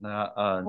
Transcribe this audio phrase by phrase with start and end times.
[0.00, 0.64] 那呃，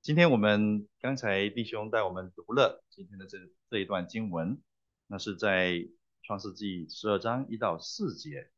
[0.00, 4.58] 今天我们刚才弟兄带我们读了今天的这这一段经文，
[5.06, 5.86] 那是在
[6.22, 8.50] 创世纪十二章一到四节。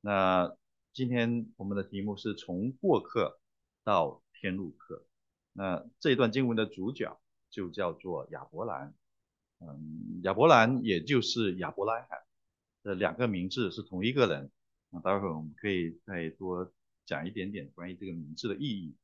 [0.00, 0.56] 那
[0.92, 3.38] 今天我们的题目是从过客
[3.84, 5.06] 到天路客。
[5.52, 7.20] 那这一段经文的主角
[7.50, 8.92] 就叫做亚伯兰。
[9.60, 12.18] 嗯，亚伯兰也就是亚伯拉罕
[12.82, 14.50] 的两个名字是同一个人。
[14.90, 16.72] 那待会儿我们可以再多
[17.06, 18.96] 讲一点点关于这个名字的意义。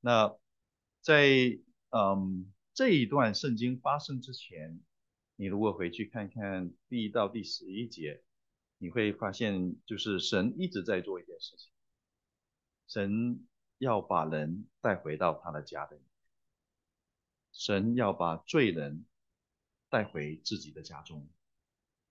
[0.00, 0.34] 那
[1.02, 1.58] 在
[1.90, 4.80] 嗯这一段圣经发生之前，
[5.36, 8.22] 你如果回去看看第一到第十一节，
[8.78, 11.70] 你会发现就是神一直在做一件事情，
[12.86, 13.46] 神
[13.78, 15.96] 要把人带回到他的家里，
[17.52, 19.04] 神要把罪人
[19.88, 21.28] 带回自己的家中。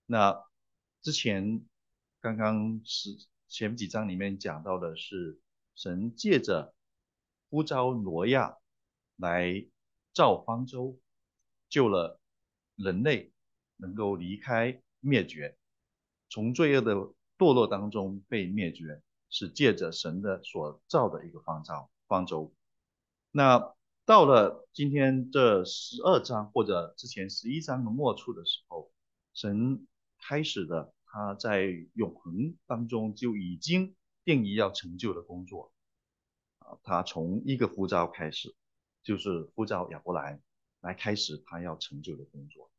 [0.04, 0.44] 那
[1.00, 1.64] 之前
[2.20, 3.10] 刚刚是
[3.48, 5.40] 前几章里面讲到的是
[5.74, 6.74] 神借着
[7.50, 8.56] 呼召挪亚。
[9.20, 9.66] 来
[10.14, 10.96] 造方舟，
[11.68, 12.20] 救了
[12.76, 13.32] 人类，
[13.76, 15.58] 能够离开灭绝，
[16.28, 16.94] 从罪恶的
[17.36, 21.90] 堕落当中被灭绝，是借着神的所造的一个方舟。
[22.06, 22.54] 方舟。
[23.32, 23.74] 那
[24.04, 28.92] 到了今天这十二章或者之前十一章的末处的时候，
[29.34, 29.84] 神
[30.20, 35.72] 开始的他在永恒当中就已经定义要成就的工作
[36.60, 38.54] 啊，他从一个呼召开始。
[39.04, 40.42] 就是呼召亚伯兰
[40.82, 42.70] 来开始他要成就的工作。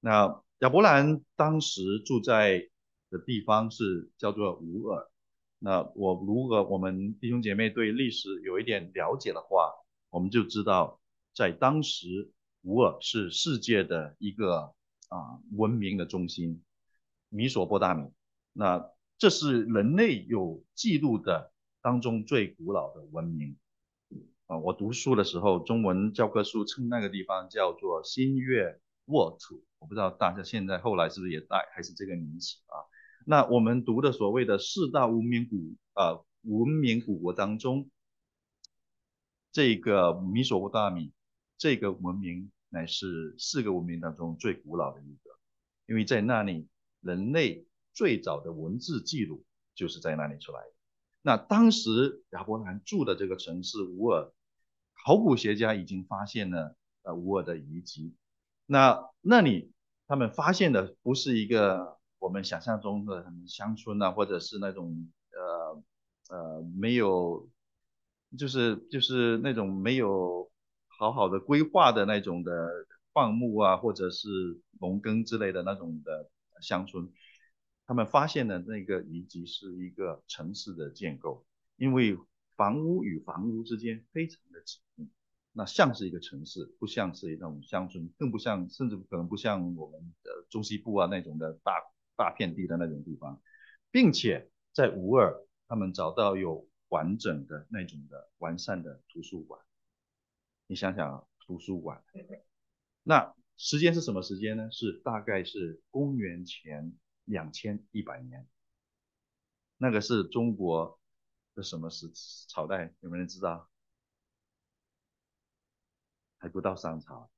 [0.00, 2.68] 那亚伯兰当时住在
[3.08, 5.08] 的地方是叫做乌尔。
[5.60, 9.72] 那我如果我们弟兄姐妹对历史有一点了解的话，
[10.08, 11.00] 我们就知道
[11.32, 14.74] 在当时乌尔是世界的一个
[15.08, 16.64] 啊文明的中心，
[17.30, 18.10] 米索波大米。
[18.52, 21.50] 那这是人类有记录的
[21.80, 23.56] 当中最古老的文明。
[24.46, 32.82] 啊，我读书的时候，中文教科书称那个地方叫做新月沃土，我不知道大家现在后来是不是也带还是这个名词啊？
[33.24, 37.88] 那我们读的所谓的四大文明古啊文明古国当中，
[39.52, 41.12] 这个米索不达米
[41.56, 45.30] 这个文明乃是四个文明当中最古老的一个，
[45.86, 46.66] 因为在那里
[47.00, 49.44] 人类最早的文字记录
[49.74, 50.72] 就是在那里出来的。
[51.22, 54.32] 那当时亚伯兰住的这个城市乌尔。
[55.02, 58.14] 考古学家已经发现了呃乌尔的遗迹，
[58.66, 59.72] 那那里
[60.06, 67.48] 他们发现的不是一个我们想象中的乡村啊，或者是那种呃呃没有，
[68.36, 70.50] 就是就是那种没有
[70.86, 72.52] 好好的规划的那种的
[73.14, 74.28] 放牧啊，或者是
[74.80, 76.28] 农耕之类的那种的
[76.60, 77.12] 乡村，
[77.86, 81.44] 他们发现的那个遗迹是一个城市的建构，
[81.76, 82.18] 因为。
[82.56, 85.08] 房屋与房屋之间非常的紧密，
[85.52, 91.72] 那像是一个城市，不像是一种乡村，更不像，甚至可能不像我们的中西部啊那种的大
[92.16, 93.40] 大片地的那种地方，
[93.90, 95.34] 并且在乌尔，
[95.68, 99.58] 他们找到有完整的那种的完善的图书馆。
[100.66, 102.04] 你想想，图书馆，
[103.02, 104.70] 那时间是什么时间呢？
[104.72, 108.48] 是大概是公元前两千一百年，
[109.76, 110.98] 那个是中国。
[111.56, 112.08] 的什么时
[112.48, 112.94] 朝代？
[113.00, 113.68] 有没有人知道？
[116.38, 117.28] 还不到商朝，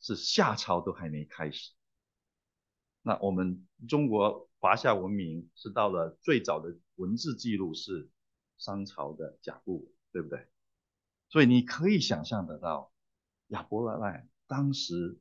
[0.00, 1.72] 是夏朝都还没开始。
[3.02, 8.10] 那我们中国华夏文明是到了最早的文字记录是
[8.56, 10.48] 商朝的甲骨，对不对？
[11.28, 12.92] 所以你可以想象得到，
[13.48, 15.20] 亚伯拉罕当时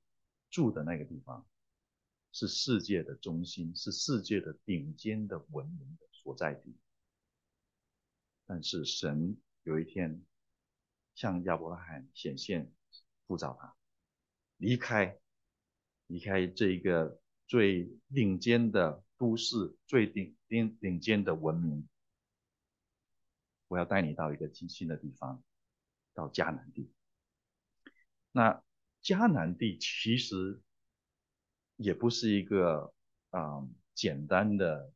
[0.53, 1.43] 住的那个地方
[2.31, 6.77] 是世界的中心，是世界的顶尖的文明的所在地。
[8.45, 10.23] 但是神有一天
[11.15, 12.71] 向亚伯拉罕显现，
[13.25, 13.75] 呼召他
[14.57, 15.19] 离开，
[16.05, 21.89] 离开这一个最顶尖的都市，最顶顶顶尖的文明。
[23.69, 25.43] 我要带你到一个新新的地方，
[26.13, 26.91] 到迦南地。
[28.31, 28.63] 那
[29.03, 30.61] 迦南地其实
[31.75, 32.93] 也不是一个
[33.29, 34.91] 啊简单的。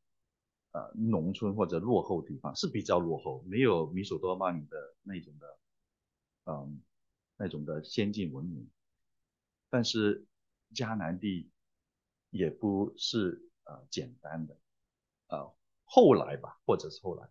[0.73, 5.59] 呃，农村或者落后地方是比较落后，没有米索多曼的那种的，
[6.45, 6.83] 嗯，
[7.35, 8.69] 那种的先进文明。
[9.71, 10.27] 但是
[10.75, 11.49] 迦南地
[12.29, 14.55] 也不是呃简单的，
[15.29, 15.51] 呃，
[15.85, 17.27] 后来吧，或者是后来，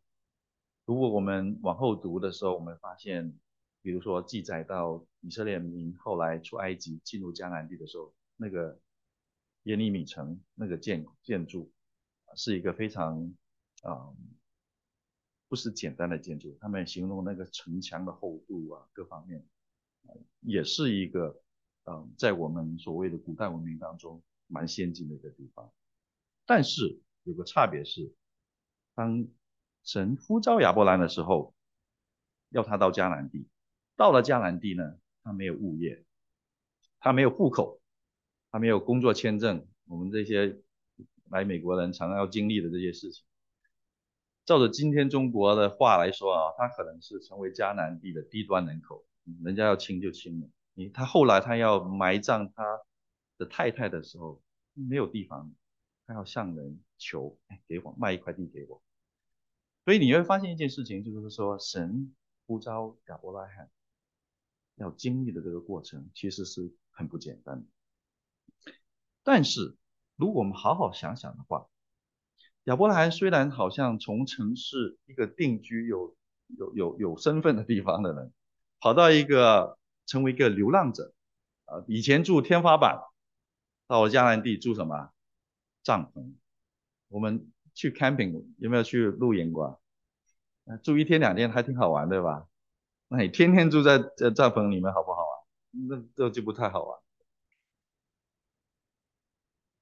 [0.85, 3.39] 如果我们往后读的时候，我们发现，
[3.81, 8.81] 比如说记载到以色列民后来出埃及进入迦南地的时候，那个
[9.65, 11.73] 耶利米城那个建建筑。
[12.35, 13.35] 是一个非常，
[13.85, 14.17] 嗯，
[15.49, 19.47] 不是简单的建筑，他们形容那个城墙的厚度啊，各方面，
[20.41, 21.41] 也是一个，
[21.85, 25.73] 嗯，在我们所谓的古代文明当中蛮先进的一个地方。
[26.45, 28.13] 但是有个差别是，
[28.95, 29.27] 当
[29.83, 31.55] 神呼召亚伯兰的时候，
[32.51, 33.49] 要他到迦南地，
[33.97, 36.05] 到了迦南地呢，他没有物业，
[37.01, 37.81] 他没有户口，
[38.53, 40.61] 他没有工作签证，我们这些
[41.31, 43.25] 来美国人常常要经历的这些事情。
[44.45, 49.05] 照着今天中国的话来说啊，他可能是成为迦南地的低端人口，
[49.43, 50.49] 人家要亲就亲了。
[50.75, 52.63] 你他后来他要埋葬他
[53.37, 54.41] 的太太的时候，
[54.75, 55.53] 没有地方，
[56.07, 58.81] 他要向人求，哎，给我卖一块地给我。
[59.85, 62.15] 所以你会发现一件事情，就是说神
[62.47, 63.69] 呼召亚伯拉罕
[64.77, 67.67] 要经历的这个过程，其实是很不简单的。
[69.23, 69.77] 但是
[70.17, 71.67] 如果我们好好想想的话，
[72.65, 76.17] 亚伯拉罕虽然好像从城市一个定居有
[76.59, 78.33] 有有有身份的地方的人，
[78.81, 81.13] 跑到一个成为一个流浪者，
[81.65, 83.01] 啊，以前住天花板，
[83.87, 85.11] 到了迦南地住什么
[85.83, 86.35] 帐篷？
[87.09, 89.81] 我们去 camping 有没有去露营过？
[90.83, 92.49] 住一天两天还挺好玩，对吧？
[93.09, 95.35] 那你天天住在这帐篷里面好不好啊？
[95.71, 97.01] 那这就不太好玩。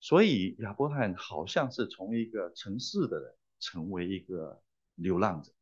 [0.01, 4.63] 所以亚伯拉罕好像是从一个城市的人成为一个
[4.97, 5.53] 流浪者，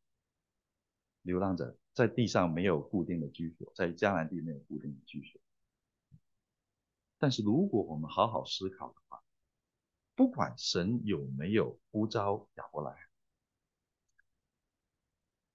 [1.21, 5.39] 流浪者在地上没有固定的居所，在迦南地没有固定的居所。
[7.17, 9.23] 但是如果我们好好思考的话，
[10.15, 12.99] 不管神有没有呼召亚伯拉罕，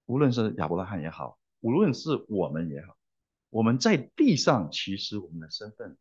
[0.06, 2.96] 无论是亚伯拉罕也好，无论是我们也好，
[3.50, 5.96] 我们在地上其实我们的身份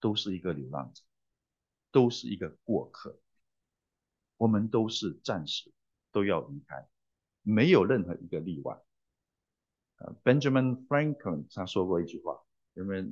[0.00, 1.02] 都是一个流浪者。
[1.92, 3.18] 都是一个过客，
[4.36, 5.72] 我们都是暂时
[6.12, 6.86] 都要离开，
[7.40, 8.78] 没有任何一个例外。
[9.96, 12.42] 呃，Benjamin Franklin 他说过一句话，
[12.74, 13.06] 有没有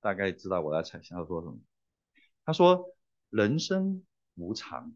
[0.00, 1.58] 大概知道我在猜想要说什么？
[2.46, 2.96] 他说
[3.28, 4.02] ：“人生
[4.36, 4.94] 无常，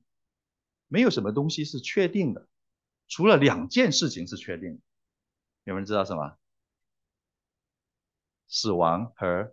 [0.89, 2.49] 没有什么东西是确定的，
[3.07, 4.81] 除了两件事情是确定的。
[5.67, 6.39] 有人知道什么？
[8.47, 9.53] 死亡和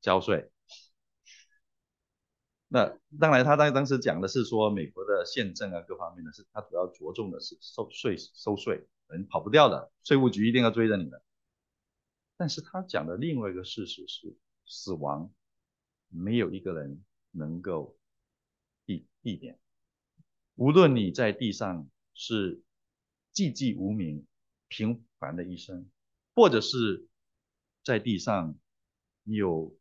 [0.00, 0.50] 交税。”
[2.68, 11.22] 那当然，他当当时讲的是说美国的宪政啊，各方面的是，他主要着重的是收税收税，人跑不掉的，税务局一定要追着你的。
[12.36, 14.34] 但是他讲的另外一个事实是，
[14.64, 15.32] 死亡
[16.08, 17.96] 没有一个人能够
[18.84, 19.60] 避避免，
[20.56, 22.62] 无论你在地上是
[23.32, 24.26] 寂寂无名、
[24.66, 25.88] 平凡的一生，
[26.34, 27.06] 或者是
[27.84, 28.58] 在地上
[29.22, 29.76] 你有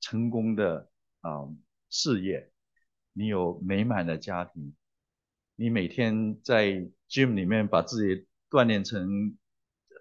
[0.00, 0.90] 成功的
[1.20, 1.48] 啊。
[1.94, 2.50] 事业，
[3.12, 4.74] 你有美满的家庭，
[5.56, 9.36] 你每天在 gym 里面把自己锻炼成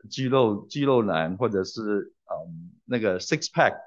[0.10, 3.77] 肌肉肌肉男，或者是嗯那个 six pack，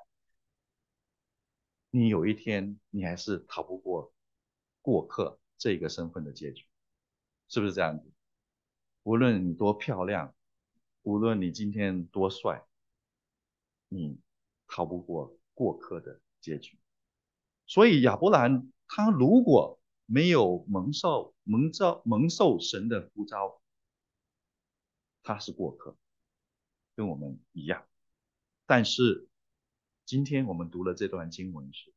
[1.88, 4.12] 你有一天你还是逃不过
[4.82, 6.67] 过客这个身份的结局，
[7.49, 8.12] 是不是这样子？
[9.02, 10.35] 无论你多漂亮，
[11.05, 12.67] 无论你今天多帅，
[13.89, 14.19] 你
[14.67, 16.79] 逃不过过客的结局。
[17.67, 23.61] 所以亚伯兰他如果没有蒙受蒙召蒙受神的呼召，
[25.23, 25.95] 他是过客，
[26.97, 27.87] 跟我们一样。
[28.64, 29.28] 但是
[30.07, 31.93] 今天我们读了这段经文时，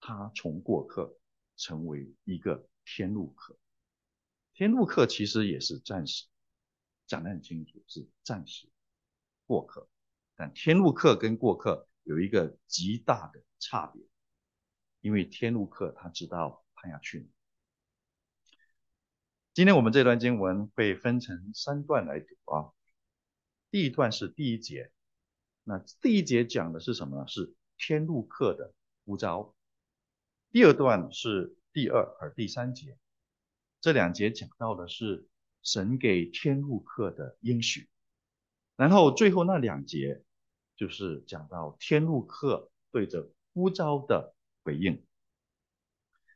[0.00, 1.16] 他从过客
[1.56, 3.56] 成为一个天路客。
[4.54, 6.26] 天路客其实也是暂时，
[7.12, 8.70] 讲得很清楚是暂时
[9.46, 9.86] 过客，
[10.34, 14.02] 但天路客跟过客有一个极大的差别。
[15.02, 17.26] 因为天路客他知道他要去哪。
[19.52, 22.72] 今天我们这段经文会分成三段来读啊。
[23.70, 24.90] 第一段是第一节，
[25.64, 27.28] 那第一节讲的是什么呢？
[27.28, 28.72] 是天路客的
[29.04, 29.54] 呼召。
[30.50, 32.96] 第二段是第二和第三节，
[33.82, 35.28] 这两节讲到的是
[35.62, 37.88] 神给天路客的应许。
[38.76, 40.22] 然后最后那两节
[40.76, 44.34] 就是讲到天路客对着呼召的。
[44.64, 45.02] 回应，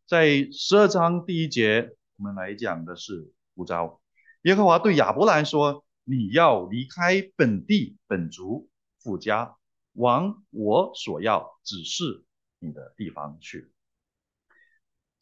[0.05, 4.03] 在十二章第一节，我们来讲的是呼召。
[4.43, 8.69] 耶和华对亚伯兰说：“你要离开本地本族
[8.99, 9.57] 富家，
[9.93, 12.25] 往我所要指示
[12.59, 13.71] 你的地方去。”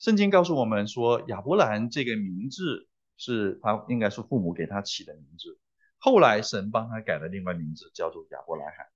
[0.01, 5.59] 圣经告诉我们说，亚伯兰这个名字是他应该是父母给他起的名字，
[5.99, 8.87] 后来神帮他改了另外名字，叫做亚伯拉罕。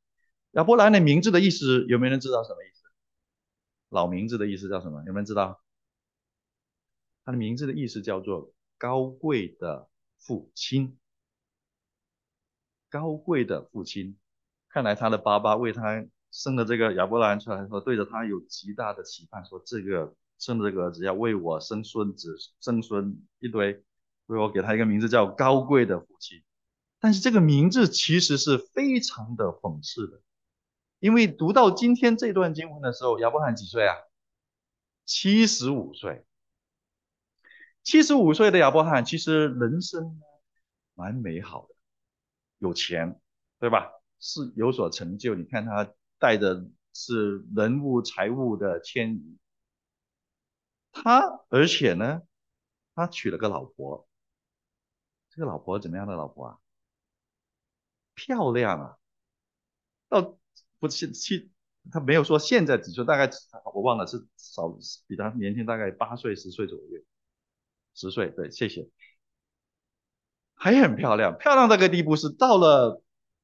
[0.53, 2.83] 亚伯兰的名字的意思，有没有人知道什么意思？
[3.89, 4.99] 老名字的意思叫什么？
[5.01, 5.63] 有没有人知道？
[7.25, 10.99] 他的名字的意思叫做高贵的父亲。
[12.91, 14.19] 高贵的父亲。
[14.71, 23.83] 看来他的爸爸为他生了这个亚伯拉罕出来说，对着他有极大的期盼，说这个生的这个儿子要为我生孙子、生孙一堆，
[24.29, 26.45] 所以我给他一个名字叫高贵的福气。
[27.01, 30.21] 但是这个名字其实是非常的讽刺的，
[30.99, 33.95] 因为读到今天这段经文的时候，亚伯罕几岁啊？
[35.07, 36.25] 七十五岁。
[37.85, 40.21] 七十五岁的亚伯罕其实人生
[40.95, 41.75] 蛮美好的，
[42.59, 43.21] 有钱，
[43.61, 43.93] 对吧？
[44.19, 45.37] 是有所成就。
[45.37, 49.39] 你看他带的是人物财物的迁移，
[50.91, 52.23] 他而且呢，
[52.97, 54.08] 他娶了个老婆。
[55.39, 56.59] 这个老婆怎么样的老婆啊？
[58.17, 58.97] 漂亮啊！
[60.09, 60.37] 到
[60.81, 61.53] 不是去，
[61.93, 63.31] 他没有说现在几岁，大概
[63.73, 64.69] 我忘了是少
[65.07, 67.01] 比他年轻大概八岁十岁左右，
[67.95, 68.91] 十岁对，谢谢。
[70.55, 73.01] 还很漂亮，漂亮到个地步是到了。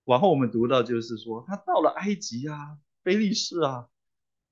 [0.07, 3.89] 往后我们读到，就是说他到了埃及啊、菲利士啊，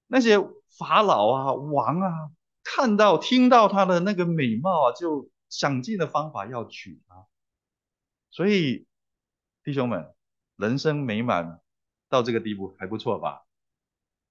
[0.07, 0.39] 那些
[0.79, 2.31] 法老啊、王啊，
[2.63, 7.27] 看到、听到他的那个美貌啊，就想尽了方法要娶她。
[8.33, 8.89] 所以，
[9.63, 10.13] 弟兄们，
[10.57, 11.61] 人生美满
[12.09, 13.47] 到这个地步还不错吧？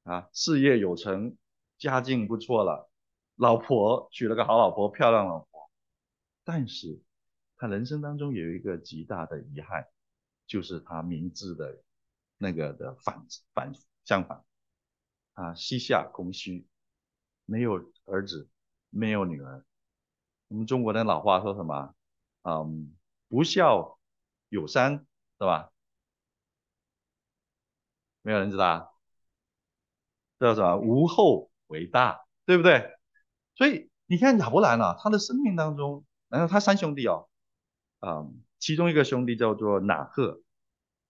[0.03, 1.38] 啊，事业有成，
[1.77, 2.91] 家境不错了，
[3.36, 5.72] 老婆娶了个好老婆，漂亮老婆。
[6.43, 7.01] 但是，
[7.55, 9.88] 他人生当中有一个极大的遗憾。
[10.48, 11.81] 就是他名字的
[12.38, 13.72] 那个的反反
[14.03, 14.43] 相反，
[15.31, 16.67] 啊，膝下空虚，
[17.46, 18.50] 没有儿子，
[18.89, 19.63] 没有女儿。
[20.50, 21.96] 我们中国的老话说什么？
[22.41, 22.93] 嗯，
[23.31, 23.97] 不孝
[24.50, 25.07] 有三，
[25.39, 25.71] 是吧？
[28.21, 28.93] 没有人知道，
[30.38, 30.75] 叫什么？
[30.75, 32.91] 无后为大，对不对？
[33.55, 37.29] 所以你看亚伯兰啊，他的生命当中，然后他三兄弟哦，
[38.01, 38.43] 嗯。
[38.59, 40.39] 其中一个兄弟叫做拿赫，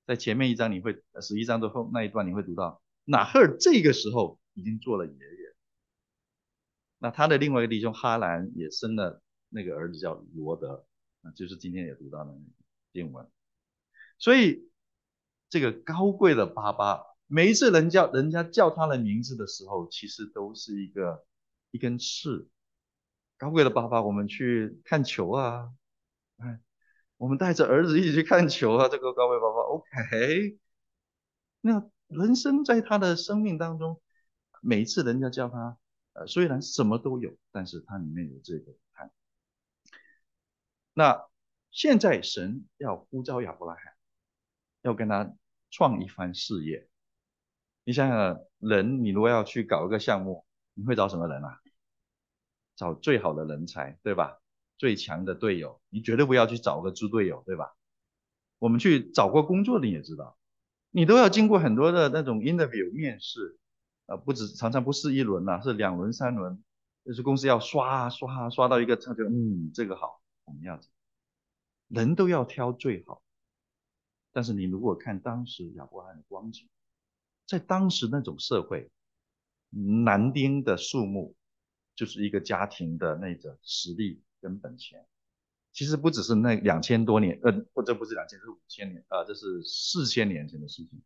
[0.05, 5.55] 在前面一章你会，十一章的后那一段你会读到，拿赫这个时候已经做了爷爷。
[6.97, 10.85] 那他的另外一个弟兄哈兰也生了那个儿子叫罗德，
[11.21, 12.37] 那就是今天也读到的
[12.93, 13.27] 经文。
[14.17, 14.69] 所以
[15.49, 21.25] 这个高贵的爸爸，每一次人叫人家叫他的名字的时候，其实都是一个
[21.71, 22.49] 一根刺。
[23.37, 25.71] 高贵的爸爸，我们去看球啊，
[26.37, 26.59] 哎。
[27.17, 28.89] 我们带着儿子一起去看球啊！
[28.89, 30.57] 这个高贵爸爸，OK。
[31.61, 34.01] 那人生在他的生命当中，
[34.59, 35.77] 每一次人家叫他，
[36.13, 38.73] 呃，虽然什么都有，但是他里面有这个。
[40.93, 41.25] 那
[41.71, 43.93] 现在神要呼召亚伯拉罕，
[44.81, 45.33] 要跟他
[45.69, 46.87] 创一番事业。
[47.83, 51.59] 你想想，人你如果要去搞一个项目，你会找什么人啊？
[52.75, 54.39] 找最好的人才，对吧？
[54.77, 57.75] 最强的队友，你绝对不要去找个猪队友，对吧？
[58.57, 60.37] 我们去找过工作的你也知道，
[60.89, 63.57] 你都要经过很多的那种 interview 面试，
[64.07, 66.63] 呃，不止常常不是一轮呐，是两轮三轮，
[67.05, 70.79] 就是公司要刷刷刷到一个，他就嗯这个好，我们要
[71.87, 73.21] 人都要挑最好。
[74.31, 76.67] 但是你如果看当时亚伯拉罕的光景，
[77.45, 78.89] 在当时那种社会，
[79.69, 81.35] 男丁的数目
[81.95, 84.21] 就是一个家庭的那个实力。
[84.43, 85.05] 跟本钱，
[85.71, 90.99] 其实不只是那两千多年，呃，或者不是两千，是五千年，啊，这是四千年前的事情，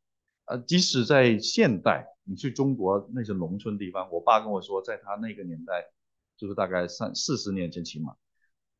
[0.46, 5.92] 呃，即使在现代，你去中国那些农村地方，我爸跟我说，在他那个年代，
[6.38, 8.16] 就是大概三四十年前起码，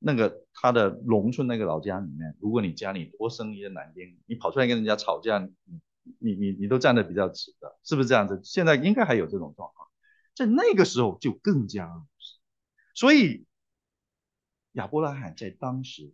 [0.06, 5.82] 那个他的农村那个老家里面，如果你家里多生一个男丁，你跑出来跟人家吵架，你
[6.20, 8.40] 你你你都站得比较直的，是不是这样子？
[8.44, 9.90] 现在应该还有这种状况，
[10.36, 11.92] 在那个时候就更加，
[12.94, 13.46] 所以。
[14.76, 16.14] 亚伯拉罕在当时，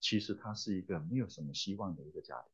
[0.00, 2.50] 其实他是一个没有什么希望的一个家庭。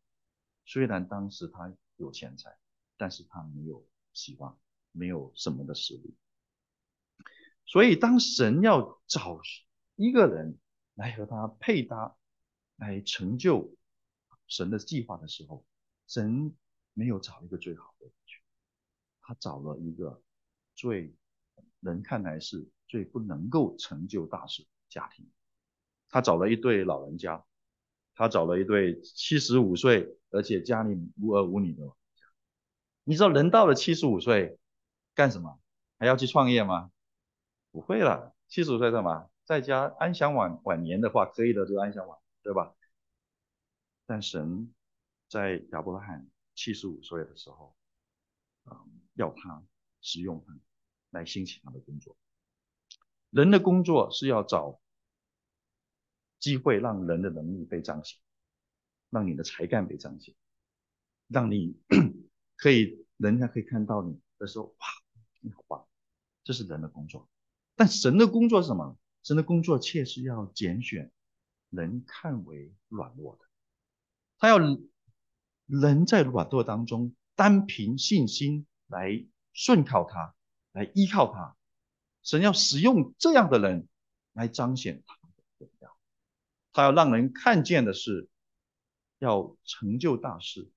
[0.67, 2.55] 虽然当时他有钱财，
[2.99, 4.59] 但是他没有希望，
[4.93, 6.15] 没有什么的实力。
[7.65, 9.41] 所以当神要找
[9.95, 10.59] 一个人
[10.97, 12.17] 来和他配搭，
[12.77, 13.75] 来成就
[14.49, 15.65] 神的计划的时候，
[16.09, 16.57] 神
[16.95, 18.41] 没有找一个最好的人去，
[19.21, 20.23] 他找了一个
[20.75, 21.15] 最
[21.81, 25.31] 人看来是最不能够成就大事家庭。
[26.09, 27.45] 他找了一对老人家，
[28.15, 32.25] 他找了一对七十五岁而且家里无儿无女的老人家。
[33.05, 34.59] 你知道人到了七十五岁
[35.15, 35.61] 干什么？
[35.99, 36.91] 还要去创业吗？
[37.71, 39.29] 不会了，七十五岁干嘛？
[39.47, 42.75] 在家安享晚晚年的话，可以的就安享晚，对吧？
[44.05, 44.75] 但神
[45.29, 47.75] 在亚伯拉罕七十五岁的时候，
[48.65, 48.85] 啊，
[49.15, 49.65] 要他
[50.03, 50.59] 使用他
[51.11, 52.17] 来兴起他的工作。
[53.31, 54.79] 人的工作是要找。
[56.39, 58.21] 机会让人的能力被彰显，
[59.09, 60.35] 让你的才干被彰显，
[61.29, 61.81] 让你
[62.57, 64.87] 可以人家可以看到你的时候，哇，
[65.41, 65.89] 你好棒！
[66.45, 67.27] 这是人的工作。
[67.75, 68.97] 但神的工作是什么？
[69.27, 71.11] 神的工作确实要拣选
[71.71, 73.45] 人看为软弱的，
[74.39, 74.57] 他要
[75.67, 80.37] 人在软弱当中单凭信心来顺靠他，
[80.71, 81.57] 来依靠他。
[82.23, 83.89] 神要使用这样的人
[84.33, 85.99] 来彰显他的荣耀，
[86.73, 88.29] 他要让人看见的是，
[89.19, 90.71] 要成就大事，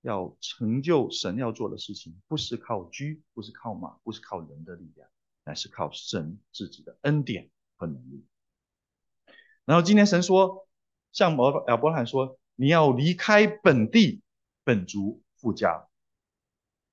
[0.00, 5.08] 要成就神要做的事情，不是靠车，不是靠马，不是靠人的力量。
[5.44, 8.24] 乃是靠神自己的恩典和能力。
[9.64, 10.68] 然后今天神说，
[11.12, 14.22] 像摩亚伯拉罕说，你要离开本地
[14.64, 15.86] 本族富家。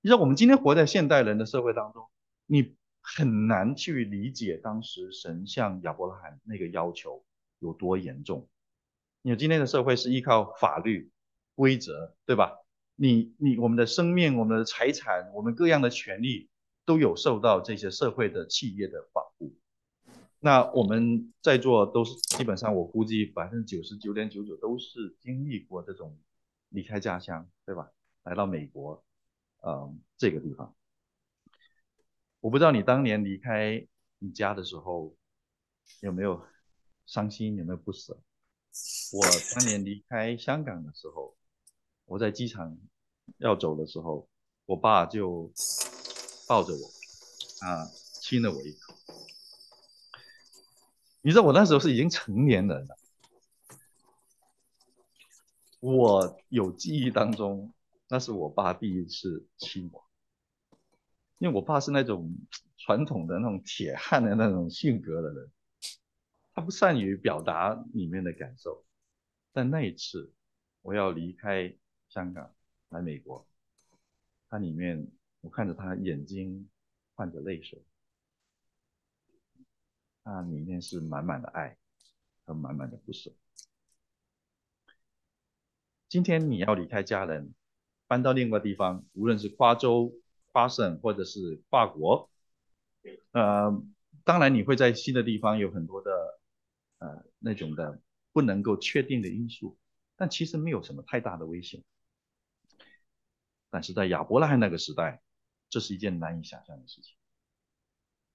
[0.01, 2.09] 你知道我们今天活在现代人的社会当中，
[2.45, 7.23] 你很难去理解当时神向亚伯拉罕那个要求
[7.59, 8.47] 有多严重。
[9.21, 11.11] 因为今天的社会是依靠法律
[11.55, 12.53] 规则，对吧？
[12.95, 16.49] 你你我们的生命、我们的财产、我们各样的权利。
[16.83, 19.53] 都有受到这些社会的企业的保护。
[20.43, 26.17] 那我们在座都是基本上，我估计百分之九十九点九九都是经历过这种
[26.69, 27.91] 离开家乡，对吧？
[28.23, 29.03] 来到美国，
[29.61, 30.75] 嗯，这个地方。
[32.39, 33.87] 我不知道你当年离开
[34.19, 35.15] 你家的时候
[36.01, 36.43] 有没有
[37.05, 38.19] 伤心，有没有不舍？
[39.13, 41.37] 我当年离开香港的时候，
[42.05, 42.77] 我在机场
[43.37, 44.27] 要走的时候，
[44.65, 45.51] 我爸就。
[46.47, 47.87] 抱着我，啊，
[48.21, 48.80] 亲了我一口。
[51.21, 52.97] 你知道我那时候是已经成年人了，
[55.79, 57.71] 我有记忆当中，
[58.07, 60.03] 那是我爸第一次亲我。
[61.37, 62.35] 因为我爸是那种
[62.77, 65.51] 传统的那种铁汉的那种性格的人，
[66.53, 68.83] 他不善于表达里面的感受。
[69.53, 70.31] 但那一次，
[70.81, 71.75] 我要离开
[72.09, 72.53] 香港
[72.89, 73.47] 来美国，
[74.49, 75.07] 他里面。
[75.43, 76.69] 我看着他眼睛
[77.15, 77.83] 泛着泪水，
[80.23, 81.77] 那里面是满满的爱
[82.45, 83.31] 和满满的不舍。
[86.07, 87.53] 今天你要离开家人，
[88.07, 90.13] 搬到另外地方，无论是跨州、
[90.51, 92.29] 跨省或者是跨国，
[93.31, 93.83] 呃，
[94.23, 96.11] 当然你会在新的地方有很多的
[96.99, 99.77] 呃那种的不能够确定的因素，
[100.15, 101.83] 但其实没有什么太大的危险。
[103.69, 105.21] 但是在亚伯拉罕那个时代。
[105.73, 107.15] 这是一件难以想象的事情，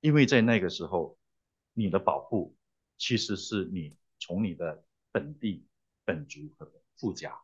[0.01, 1.15] 因为在那个时候，
[1.78, 2.56] 你的保护
[2.96, 5.66] 其实是你从你的本地
[6.06, 7.38] 本族和富家，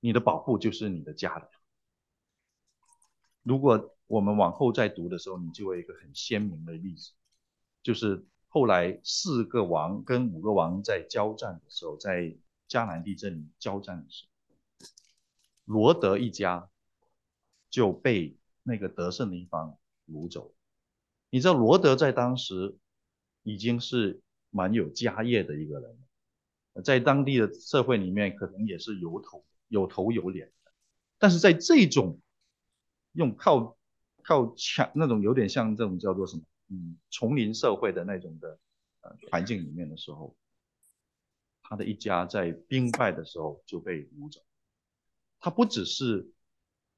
[0.00, 1.48] 你的保护就是你的家人。
[3.42, 7.12] 如果我们往后再读的时候，你就会一个很鲜明的例子，
[7.82, 12.36] 就是后来四个王跟五个王在交战的时候，在
[12.68, 14.86] 迦南地震交战的时候，
[15.64, 16.68] 罗德一家
[17.70, 18.36] 就被。
[18.64, 20.54] 那个得胜的一方掳走，
[21.30, 22.78] 你知道罗德在当时
[23.42, 25.98] 已经是蛮有家业的一个人，
[26.84, 30.72] 在当地的社会里面可能也是有头有头有脸的，
[31.18, 32.20] 但是在这种
[33.12, 33.76] 用靠
[34.22, 38.58] 靠强那种有点像这种叫做什么嗯丛林社会的那种的
[39.00, 40.36] 呃环境里面的时候，
[41.62, 44.40] 他的一家在兵败的时候就被掳走，
[45.40, 46.30] 他不只是。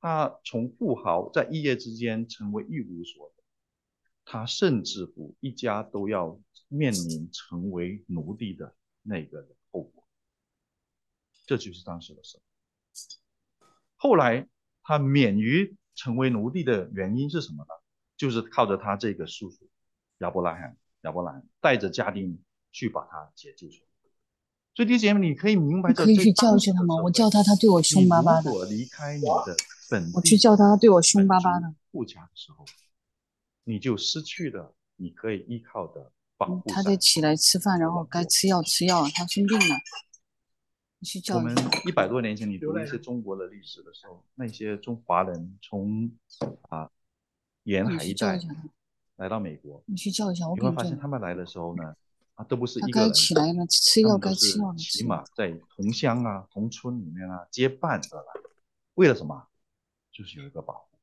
[0.07, 3.34] 他从富豪在一夜之间成为一无所有，
[4.25, 10.05] 他甚至乎一家都要面临成为奴隶的那个后果。
[11.47, 12.39] 这就是当时的事。
[13.97, 14.49] 后来
[14.83, 17.69] 他免于成为奴隶的原因是什么呢？
[18.17, 19.69] 就是靠着他这个叔叔
[20.19, 22.39] 亚伯拉罕，亚伯拉罕带着家丁
[22.71, 24.11] 去把他解救出来。
[24.75, 26.97] 所以弟兄姐妹，你可以明白，可以去教训他吗？
[27.03, 28.53] 我叫他，他对我凶巴巴的。
[28.53, 29.57] 我离开你的
[29.91, 30.11] 本。
[30.15, 31.75] 我去叫他，他对我凶巴巴的。
[31.93, 32.65] 富家的时候，
[33.65, 36.63] 你就失去了你可以依靠的保护。
[36.71, 39.05] 他得起来吃饭，然后该吃药吃药。
[39.15, 39.77] 他生病了，
[40.99, 41.37] 你去叫。
[41.37, 41.55] 我们
[41.87, 46.11] 一百多年前你读一些中国的历史的时候，那些中华人从
[46.69, 46.91] 啊
[47.65, 48.39] 沿海一带
[49.17, 50.49] 来到美国，你去叫一下。
[50.49, 51.95] 我你会发现他们来的时候呢，
[52.35, 54.75] 啊都不是一个人，该起来了，吃药该吃药。
[54.77, 58.33] 起码在同乡啊、同村里面啊结伴而来，
[58.95, 59.49] 为了什么？
[60.13, 60.94] 就是有一个保护，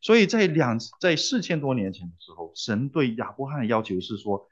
[0.00, 4.48] 所以在两在四千多年前的时候，神对亚伯罕的要求是说，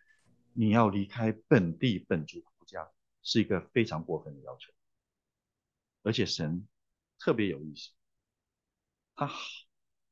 [0.53, 2.87] 你要离开本地本族国家，
[3.23, 4.71] 是一个非常过分的要求。
[6.03, 6.69] 而且神
[7.19, 7.91] 特别有意思，
[9.15, 9.31] 他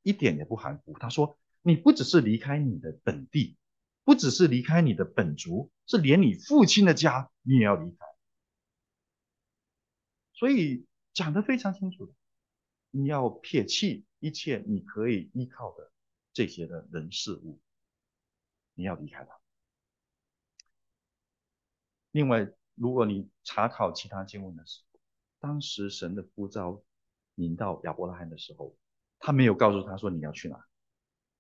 [0.03, 0.99] 一点也不含糊。
[0.99, 3.59] 他说，你不只是离开你的本地，
[4.05, 8.07] 不只是离开你的本族，是连你父亲的家你也要离开。
[10.33, 12.15] 所以讲得非常清楚的，
[12.91, 15.91] 你要撇弃一切你可以依靠的
[16.33, 17.61] 这些的人事物，
[18.75, 19.39] 你要离开它。
[22.11, 25.01] 另外，如果你查考其他经文的时候，
[25.39, 26.83] 当时神的呼召
[27.35, 28.75] 临到亚伯拉罕的时候，
[29.19, 30.67] 他没有告诉他说你要去哪，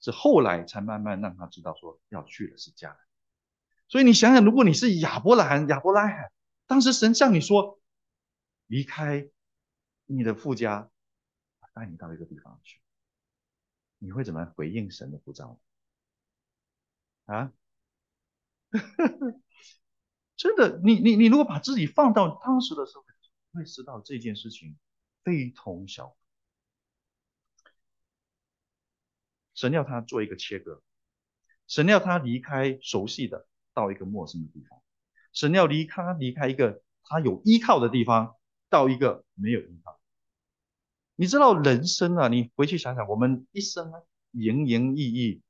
[0.01, 2.99] 是后来才慢慢让他知道说要去的是迦南。
[3.89, 6.31] 所以你想想，如果你是亚伯拉罕，亚伯拉罕，
[6.67, 7.81] 当时神向你说
[8.67, 9.29] 离开
[10.05, 10.91] 你的父家，
[11.77, 12.81] 带你到一个地方去，
[13.99, 15.61] 你会怎么回应神的呼召？
[17.27, 17.53] 啊？
[20.39, 23.05] 真的，你你你如果把自己放到当时的时候，
[23.53, 24.79] 会知道这件事情
[25.23, 26.17] 非同小可。
[29.55, 30.81] 神要他做一个切割，
[31.67, 34.83] 神要他离开熟悉的，到一个陌生的地方。
[35.35, 38.35] 神要离开离开一个他有依靠的地方，
[38.71, 40.01] 到一个没有依靠。
[41.17, 44.03] 你知道人生啊，你回去想想，我们一生啊，
[44.33, 45.43] 营营役役，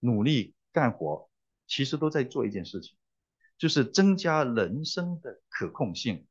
[0.00, 1.28] 努力干活，
[1.66, 2.96] 其实都在做一件事情。
[3.58, 6.26] 就是增加人生的可控性，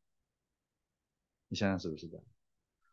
[1.48, 2.26] 你想想是不是这样？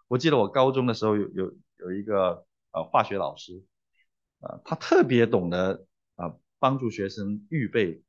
[0.07, 3.65] 我记得我高中的时候有有有一个呃化学老师，
[4.39, 8.05] 啊，他特别懂得啊帮助学生预备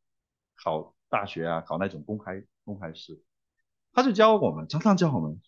[0.56, 3.24] 考大学啊，考那种公开公开试，
[3.92, 5.42] 他就教我们，常常教我们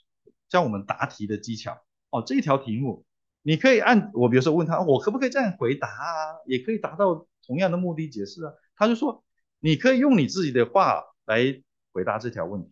[0.50, 1.86] 教我们答题的技巧。
[2.12, 3.04] 哦，这一条题目
[3.41, 6.38] 你可以按我比如说问他，我可不可以这样回答啊？
[6.45, 8.54] 也可以达到同样的目的解释啊？
[8.76, 9.24] 他就说。
[9.63, 12.71] 你可以用你自己的话来回答这条问题，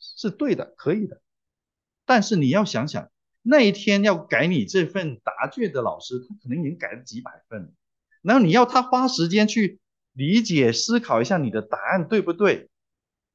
[0.00, 1.20] 是对的，可以的。
[2.04, 7.72] 但是你要想想，那一天要改你这份答卷的老师，他可能已经改了几百份，
[8.22, 9.78] 然后你要他花时间去
[10.12, 12.69] 理解、思考一下你的答案对不对？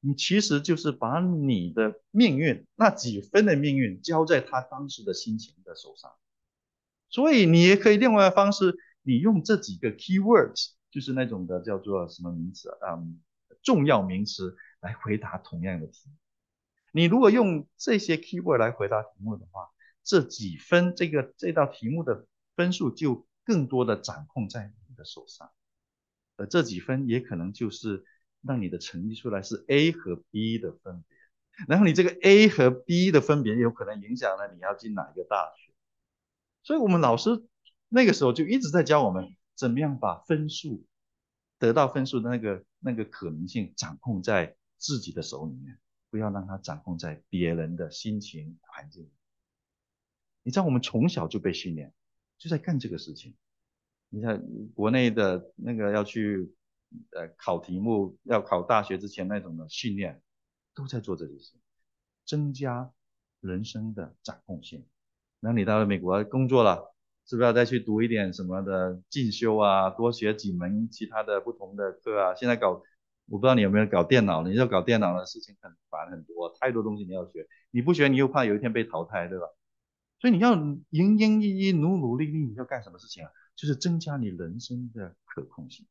[0.06, 6.12] 你其实就是把你的命运那几分的命运交在他当时的心情的手上。
[7.08, 10.70] 所以你也可以另外的方式，你用这几个 keywords。
[10.88, 12.94] 就是那种的叫做什么名词啊？
[12.94, 13.20] 嗯，
[13.62, 16.08] 重要名词来回答同样的题。
[16.90, 19.68] 你如果用这些 keyword 来回答题目的话，
[20.02, 25.50] 这几分这个这道题目的分数就更多的掌控在你的手上。
[26.36, 28.02] 而这几分也可能就是
[28.46, 31.16] 让你的成绩出来是 A 和 B 的分别。
[31.68, 35.72] 然后你这个 A 和 B 的分别有可能影响了你要进哪一个大学。
[36.62, 37.46] 所以我们老师
[37.88, 39.36] 那个时候就一直在教我们。
[39.58, 40.84] 怎么样把分数
[41.58, 45.78] 得到分数的那个那个可能性掌控在自己的手里面，
[46.10, 49.10] 不要让它掌控在别人的心情环境。
[50.42, 51.94] 你知道我们从小就被训练，
[52.36, 53.34] 就在干这个事情。
[54.10, 56.54] 你看国内的那个要去
[57.12, 60.22] 呃考题目，要考大学之前那种的训练，
[60.74, 61.54] 都在做这些事，
[62.24, 62.92] 增加
[63.40, 64.86] 人生的掌控性。
[65.40, 66.92] 那你到了美国工作了。
[67.28, 69.90] 是不是要再去读一点什么的进修啊？
[69.90, 72.36] 多学几门其他的不同的课啊？
[72.36, 72.80] 现在搞，
[73.26, 74.44] 我不知道你有没有搞电脑？
[74.44, 79.46] 你要搞电脑的事情很烦很多，太多东西你要学，你不学你又怕有一天被淘汰，对吧？
[80.20, 80.86] 所以你要营
[81.18, 83.30] 营役役、努努力力，你要干什么事情啊？
[83.56, 85.84] 就是增加你人生的可控性。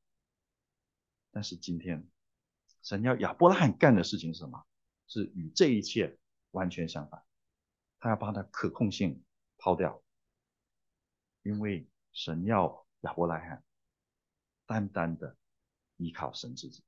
[1.35, 2.09] 但是今天，
[2.81, 4.65] 神要亚伯拉罕干的事情是什么？
[5.05, 6.17] 是与这一切
[6.51, 7.21] 完全相反，
[7.99, 9.21] 他要把他可控性
[9.57, 10.01] 抛掉。
[11.43, 13.65] 因为神要亚伯拉罕
[14.65, 15.35] 单单的
[15.97, 16.85] 依靠神自己，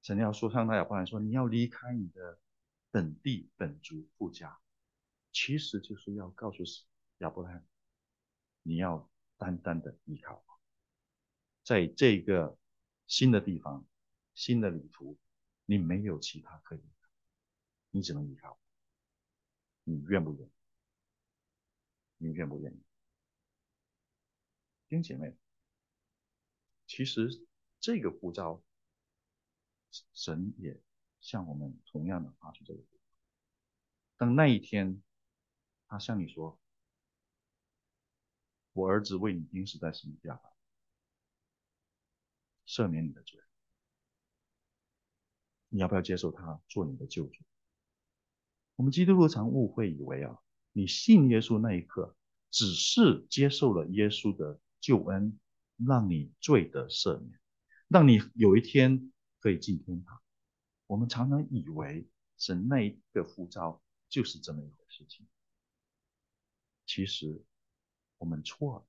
[0.00, 2.40] 神要说向他亚伯拉罕说：“你要离开你的
[2.90, 4.58] 本地本族父家，
[5.32, 6.64] 其实就是要告诉
[7.18, 7.62] 亚伯拉罕，
[8.62, 9.06] 你要
[9.36, 10.42] 单单的依靠，
[11.62, 12.56] 在这个
[13.06, 13.86] 新的地方、
[14.34, 15.16] 新的旅途，
[15.64, 16.82] 你没有其他可以，
[17.90, 18.58] 你只能依靠。
[19.84, 20.50] 你愿不愿意？
[22.18, 22.76] 你愿不愿意？”
[24.88, 25.36] 弟兄姐妹，
[26.86, 27.46] 其实
[27.80, 28.62] 这个护照，
[30.12, 30.80] 神也
[31.20, 32.82] 向我们同样的发出这个。
[34.16, 35.02] 当那一天，
[35.86, 36.58] 他向你说
[38.72, 40.55] ：“我儿子为你钉死在十字架上，
[42.66, 43.40] 赦免你的罪。”
[45.70, 47.42] 你要不要接受他做你的救主？
[48.76, 50.38] 我们基督徒常误会以为啊，
[50.72, 52.16] 你信耶稣那一刻，
[52.50, 54.60] 只是接受了耶稣的。
[54.78, 55.40] 救恩
[55.78, 57.40] 让你罪得赦免，
[57.88, 60.22] 让你有一天可以进天堂。
[60.86, 65.26] 我们常常以为神那一个呼召就是这么一回事情，
[66.84, 67.42] 其实
[68.18, 68.86] 我们错了。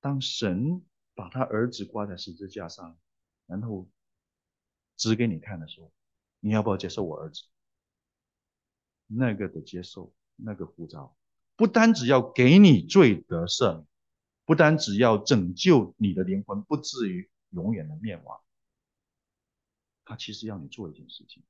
[0.00, 0.84] 当神
[1.18, 2.96] 把他儿子挂在十字架上，
[3.46, 3.88] 然后
[4.96, 5.90] 指给你看的时候，
[6.38, 7.42] 你要不要接受我儿子？
[9.08, 11.16] 那个的接受，那个呼召，
[11.56, 13.84] 不单只要给你罪得赦，
[14.44, 18.40] 不单只要拯救你的灵魂不至于永远的灭亡，
[20.04, 21.42] 他其实要你做一件事情，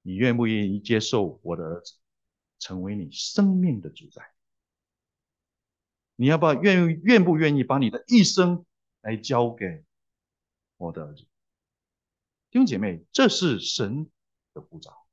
[0.00, 1.92] 你愿不愿意接受我的儿子
[2.58, 4.32] 成为你生命的主宰？
[6.16, 8.64] 你要不要愿愿不愿意把你的一生
[9.08, 9.86] 来交给
[10.76, 11.22] 我的儿子？
[12.50, 14.10] 弟兄姐妹，这是神
[14.52, 15.08] 的护照。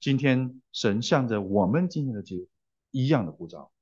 [0.00, 2.48] 今天神向着我们今天的基督
[2.90, 3.72] 一样的护照，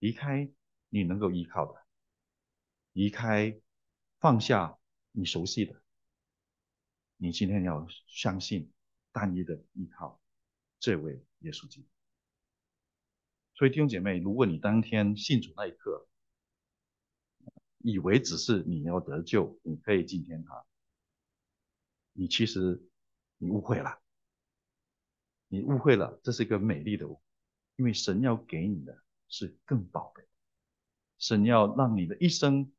[0.00, 0.50] 离开
[0.88, 1.86] 你能够依靠的，
[2.94, 3.60] 离开
[4.18, 4.76] 放下
[5.12, 5.80] 你熟悉的，
[7.16, 8.72] 你今天要相信
[9.12, 10.20] 单一的依靠
[10.80, 11.86] 这位耶稣基督。
[13.54, 16.08] 所以弟兄姐妹，如果你当天信主那一刻，
[17.82, 20.64] 以为只是你要得救，你可以进天堂，
[22.12, 22.82] 你其实
[23.38, 24.00] 你误会了，
[25.48, 27.20] 你误会了，这是一个美丽的误，
[27.76, 30.26] 因为神要给你的是更宝贝，
[31.18, 32.72] 神要让你的一生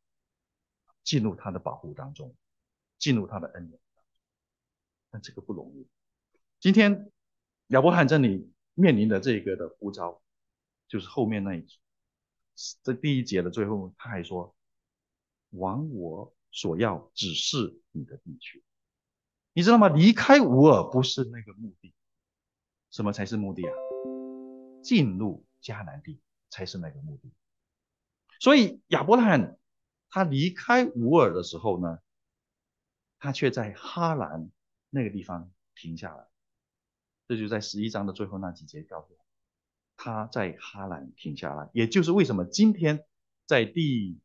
[1.03, 2.35] 进入他的保护当中，
[2.97, 4.11] 进入他的恩典当中，
[5.11, 5.87] 但这个不容易。
[6.59, 7.11] 今天
[7.67, 10.21] 亚伯罕这里面临的这个的呼召。
[10.89, 11.79] 就是后面那一句，
[12.83, 14.55] 这第一节的最后，他还说
[15.53, 18.63] ：“往我所要指示你的地区。”
[19.55, 19.87] 你知道吗？
[19.87, 21.93] 离开吾尔不是那个目的，
[22.89, 23.73] 什么才是目的啊？
[24.83, 27.31] 进入迦南地才是那个目的。
[28.39, 29.57] 所以亚伯拉罕
[30.09, 31.99] 他离开吾尔的时候呢，
[33.19, 34.49] 他却在哈兰
[34.89, 36.27] 那个地方停下来。
[37.27, 39.25] 这就在十一章的最后那几节告诉我。
[39.95, 43.05] 他在哈兰停下来，也就是为什么今天
[43.45, 44.19] 在第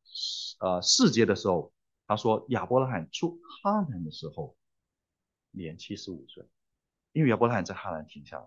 [0.60, 1.72] 呃四节的时候，
[2.06, 4.56] 他说亚伯拉罕出哈兰的时候
[5.50, 6.46] 年七十五岁，
[7.12, 8.46] 因为亚伯拉罕在哈兰停下来，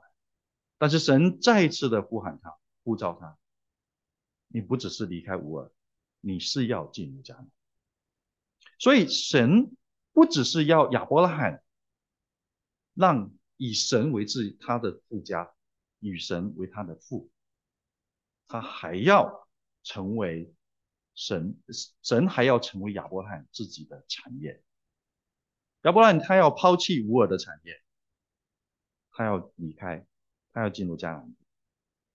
[0.77, 3.37] 但是神再一次的呼喊他，呼召他，
[4.47, 5.71] 你不只是离开乌尔，
[6.19, 7.47] 你是要进入迦南，
[8.79, 9.75] 所以神
[10.13, 11.63] 不只是要亚伯拉罕
[12.93, 15.51] 让以神为自他的父家。
[16.03, 17.29] 以神为他的父，
[18.47, 19.47] 他还要
[19.83, 20.51] 成为
[21.21, 21.61] 神，
[22.01, 24.63] 神还要成为亚伯拉罕自己的产业。
[25.83, 27.79] 亚伯拉罕他要抛弃乌尔的产业，
[29.11, 30.07] 他要离开，
[30.51, 31.37] 他要进入迦南地。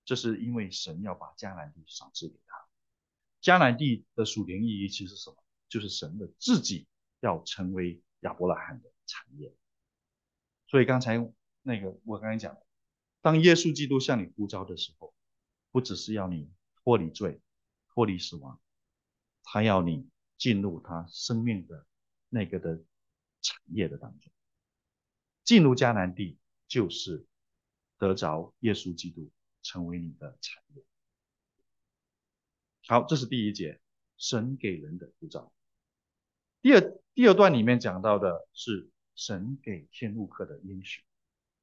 [0.04, 2.66] 这是因为神要把迦南地赏赐给他。
[3.40, 5.36] 迦南地的属灵意义其实是什么？
[5.68, 6.88] 就是神的自己
[7.20, 9.54] 要成为亚伯拉罕的产业。
[10.66, 12.58] 所以刚才那个我刚才讲。
[13.22, 15.14] 当耶稣基督向你呼召的时候，
[15.70, 16.50] 不只是要你
[16.82, 17.40] 脱离罪、
[17.88, 18.60] 脱离死亡，
[19.56, 21.86] 他要你进入他生命的
[22.28, 22.78] 那个的
[23.40, 24.30] 产业的当中。
[25.44, 26.36] 进入迦南地，
[26.68, 27.24] 就是
[27.96, 29.30] 得着耶稣基督
[29.62, 30.84] 成为你的产业。
[32.86, 33.80] 好，这是第一节，
[34.18, 35.50] 神给人的呼召。
[36.60, 41.02] 第二第二段里面讲到的是神给天路客的应许，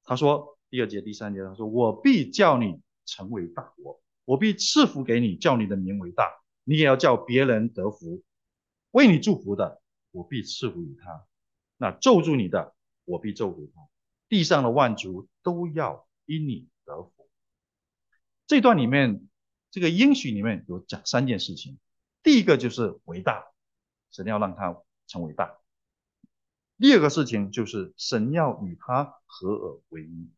[0.04, 0.58] 他说。
[0.72, 8.24] 第二节、第三节，他说：“我必叫你成为大国，我必赐福给你，叫你的名为大，你也要叫别人得福。
[8.92, 11.26] 为你祝福的，我必赐福于他；
[11.78, 13.82] 那咒住你的，我必咒诅他。
[14.30, 17.30] 地上的万族都要因你得福。”
[18.48, 19.28] 这段里面，
[19.72, 21.80] 这个应许里面有讲三件事情。
[22.22, 23.46] 第一个就是伟大，
[24.12, 25.60] 神要让他成为大；
[26.78, 30.32] 第二个事情就是神要与他合而为一。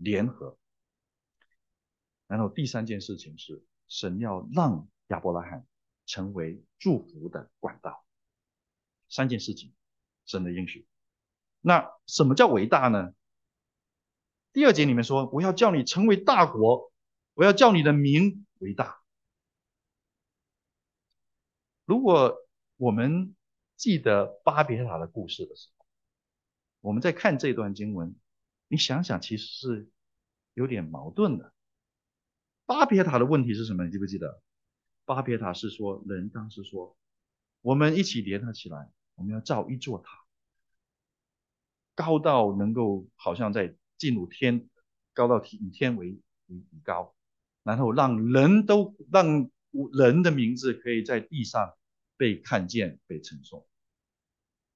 [0.00, 0.56] 联合，
[2.28, 5.66] 然后第三件事情是神要让亚伯拉罕
[6.06, 8.04] 成为祝福的管道。
[9.08, 9.74] 三件事情，
[10.26, 10.86] 神的应许。
[11.60, 13.12] 那什么叫伟大呢？
[14.52, 16.92] 第二节里面说：“我要叫你成为大国，
[17.34, 19.02] 我要叫你的名为大。”
[21.84, 22.36] 如果
[22.76, 23.34] 我们
[23.76, 25.86] 记得巴别塔的故事的时候，
[26.80, 28.14] 我们在看这段经文。
[28.68, 29.90] 你想想，其实是
[30.52, 31.54] 有点矛盾的。
[32.66, 33.86] 巴别塔的问题是什么？
[33.86, 34.42] 你记不记得？
[35.08, 36.94] 巴别塔是说，人当时说，
[37.62, 40.10] 我们一起联合起来，我们要造一座塔，
[41.94, 44.68] 高到能够好像在进入天，
[45.14, 47.14] 高到以天为为高，
[47.62, 49.50] 然后让人都让
[49.94, 51.74] 人的名字可以在地上
[52.18, 53.66] 被看见、被称颂。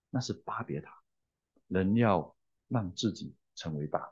[0.08, 1.02] 那是巴别塔，
[1.68, 2.34] 人要
[2.68, 3.36] 让自己。
[3.54, 4.10] 成为大，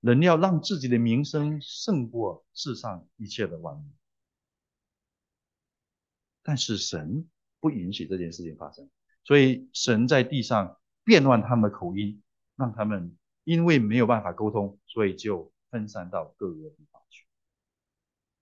[0.00, 3.84] 人要让自己的名声胜过世上一切的万物。
[6.48, 7.28] 但是神
[7.60, 8.88] 不允许这件事情发生，
[9.22, 12.22] 所以神在地上变乱他们的口音，
[12.56, 17.26] 让他们因为没有办法沟通，所以就分散到各个地方去。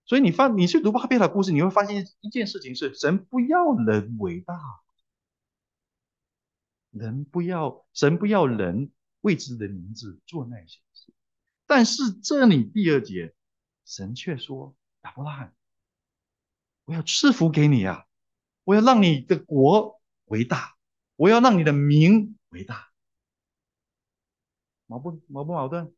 [0.05, 4.57] 所以你发你去读巴别的故事，你会发现一件事情是：神不要人伟大，
[6.93, 8.93] 人不要神不要人
[9.23, 11.13] 为自己的名字做那些事。
[11.67, 13.35] 但是这里第二节，
[13.85, 15.57] 神却说：亚伯拉罕，
[16.87, 18.07] 我要赐福给你啊，
[18.65, 20.77] 我要让你的国为大，
[21.17, 22.91] 我要让你的名为大。
[24.87, 25.93] 矛不矛不矛盾？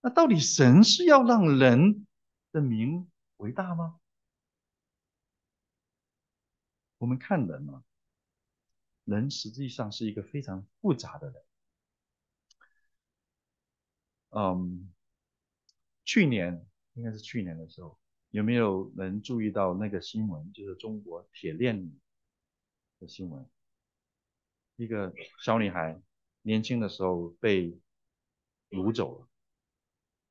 [0.00, 2.06] 那到底神是要让人
[2.52, 3.98] 的名为大吗？
[6.98, 7.82] 我们看人啊，
[9.02, 11.42] 人实际上是一个非常复杂的人。
[14.30, 14.92] 嗯，
[16.04, 17.98] 去年应该是去年的时候，
[18.34, 20.52] 有没有人注意到那个新闻？
[20.52, 21.92] 就是中国铁链女
[22.98, 23.48] 的新闻，
[24.74, 26.02] 一个小女孩
[26.42, 27.78] 年轻的时候被。
[28.70, 29.28] 掳走了，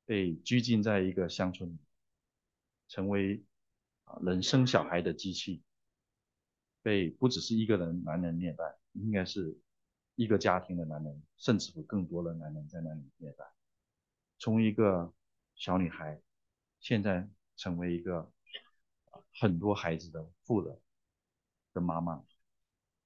[0.04, 1.78] 被拘禁在一个乡村，
[2.88, 3.42] 成为
[4.04, 5.62] 啊人生小孩的机器，
[6.82, 9.58] 被不只是一个人男人虐待，应该是
[10.14, 13.46] 一个家庭的男人，甚至有更多的男人在那里虐待。
[14.38, 15.14] 从一个
[15.54, 16.20] 小女孩，
[16.80, 18.32] 现在成为一个
[19.40, 20.80] 很多孩子的父的
[21.72, 22.24] 的妈妈，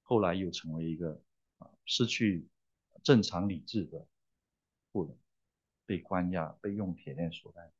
[0.03, 1.21] 后来又成为一个
[1.57, 2.47] 啊失去
[3.03, 4.07] 正常理智的
[4.91, 5.17] 妇人。
[5.85, 7.71] 被关押，被用铁链锁在。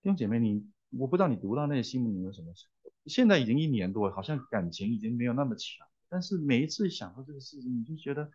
[0.00, 2.50] 弟兄姐妹，你我不知道你读到那些新闻，你有什么？
[3.04, 5.86] 现在已经一年多，好像感情已经没有那么强。
[6.08, 8.32] 但是每一次想到这个事情，你就觉得，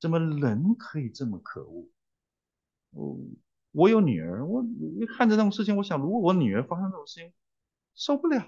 [0.00, 1.90] 怎么人可以这么可恶？
[2.92, 3.18] 哦
[3.74, 4.64] 我有女儿，我
[5.00, 7.32] 一看着这种事情，我想，如果我女儿发生这种事情，
[7.96, 8.46] 受不了。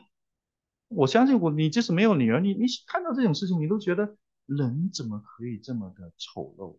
[0.87, 6.79] 我相信我，你即使没有女儿，你你看到这种事情，你都觉得人怎么可以这么的丑陋？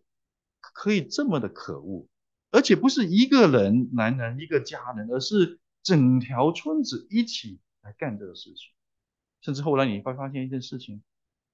[0.60, 2.06] 可以这么的可恶，
[2.50, 8.70] 而且不是一个人、男人、一个家人，而是整条村子一起来干这个事情。
[9.42, 11.02] 甚至后来你会发现一件事情，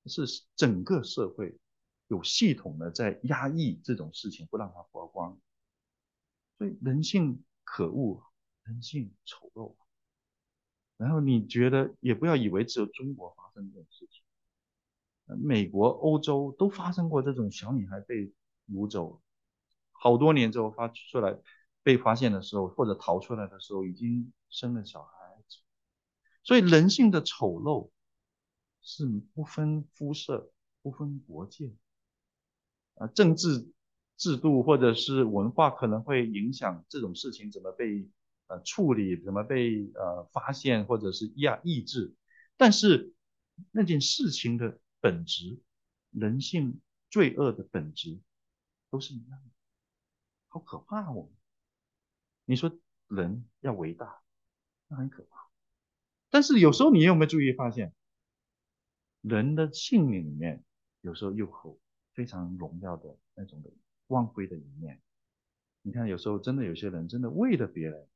[0.06, 0.22] 是
[0.54, 1.58] 整个社会
[2.06, 5.36] 有系统的在压抑这种事情，不让它曝光。
[6.82, 8.22] 人性可恶，
[8.64, 9.74] 人性丑陋。
[10.96, 14.22] 然后你觉得也不要以为只有中国发生这种事情，
[15.44, 18.32] 美国、欧洲都发生过这种小女孩被。
[18.66, 19.20] 掳走，
[19.92, 21.38] 好多年之后发出来，
[21.82, 25.58] 被发现的时候或者逃出来的时候，已经生了小孩子。
[26.42, 27.90] 所以人性的丑陋
[28.80, 30.50] 是不分肤色、
[30.80, 31.74] 不分国界
[32.94, 33.70] 啊，政治
[34.16, 38.08] 制度或者是文化可能会影响这种事情怎么被
[38.46, 42.14] 呃处理，怎么被呃发现或者是压抑制。
[42.56, 43.14] 但是
[43.70, 45.58] 那件事情的本质，
[46.10, 48.20] 人性罪恶的本质。
[48.90, 49.50] 都是一样的，
[50.46, 51.28] 好可怕哦！
[52.44, 54.20] 你说人要伟大，
[54.86, 55.48] 那很可怕。
[56.30, 57.92] 但是有时候你有没有注意发现，
[59.20, 60.62] 人的性命里面
[61.00, 61.80] 有时候又有
[62.12, 63.72] 非常荣耀的那种的
[64.06, 65.00] 光辉的一面。
[65.82, 68.06] 你看，有时候真的有些人真的为了别人，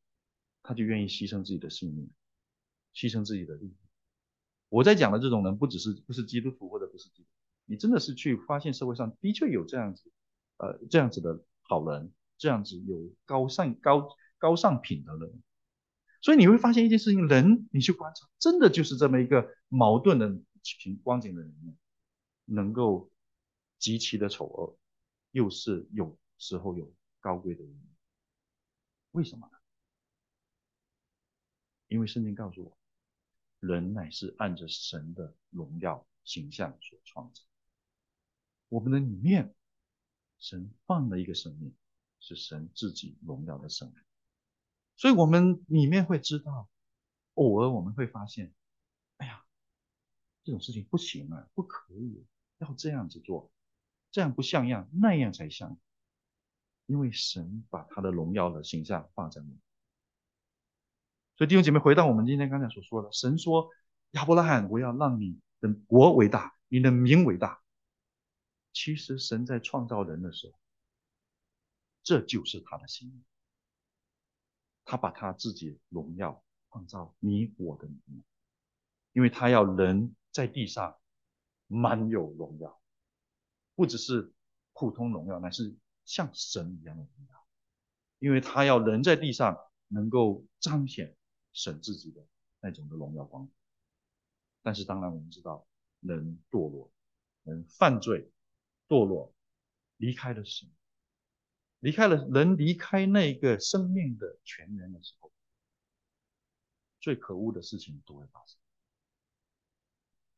[0.62, 2.10] 他就愿意牺牲自己的性命，
[2.94, 3.76] 牺牲自己的利益。
[4.68, 7.28] 我在讲的这种人，不只是不是基督徒或者不是基督徒，
[7.66, 10.10] 你真的是去发现社会上的确有这样子。
[10.60, 15.40] 呃，这样子的好人，这样子有高尚高高尚品德的人，
[16.20, 21.76] 所以你会发现一件事情：人，你去观察，真的就是这么一个矛盾的情光景的人，
[22.46, 23.08] 能够
[23.78, 24.76] 极其的丑恶，
[25.30, 27.88] 又是有时候有高贵的一面。
[29.12, 29.58] 为什么呢？
[31.88, 32.78] 因为圣经告诉我，
[33.60, 37.42] 人乃是按着神的荣耀形象所创造，
[38.68, 39.54] 我们的里面。
[40.40, 41.74] 神放了一个生命，
[42.20, 44.00] 是神自己荣耀的生命，
[44.94, 46.70] 所以我们里面会知道，
[47.34, 48.54] 偶尔我们会发现，
[49.16, 49.44] 哎呀，
[50.44, 52.24] 这种事情不行啊，不可以，
[52.58, 53.50] 要这样子做，
[54.10, 55.78] 这样不像样，那样才像，
[56.86, 59.60] 因为神把他的荣耀的形象放在那里。
[61.36, 63.70] 所以弟兄姐妹，回到我们今天刚才所说的，神说
[64.12, 67.60] 亚伯拉罕，我要让你的国伟大，你的名伟大。
[68.72, 70.58] 其实神在创造人的时候，
[72.02, 73.22] 这就是他的心意。
[74.84, 78.24] 他把他自己荣耀创造你我的里面，
[79.12, 80.96] 因为他要人在地上
[81.66, 82.77] 满有荣耀，
[83.78, 84.32] 不只是
[84.72, 85.72] 普通荣耀，乃是
[86.04, 87.46] 像神一样的荣耀。
[88.18, 89.56] 因为他要人在地上
[89.86, 91.16] 能够彰显
[91.52, 92.26] 神自己的
[92.58, 93.48] 那种的荣耀光。
[94.62, 95.64] 但是当然我们知道，
[96.00, 96.90] 人堕落，
[97.44, 98.28] 人犯罪。
[98.88, 99.32] 堕落，
[99.98, 100.68] 离开了神，
[101.78, 105.30] 离开了人离开那个生命的泉源的时候，
[106.98, 108.58] 最可恶的事情都会发生。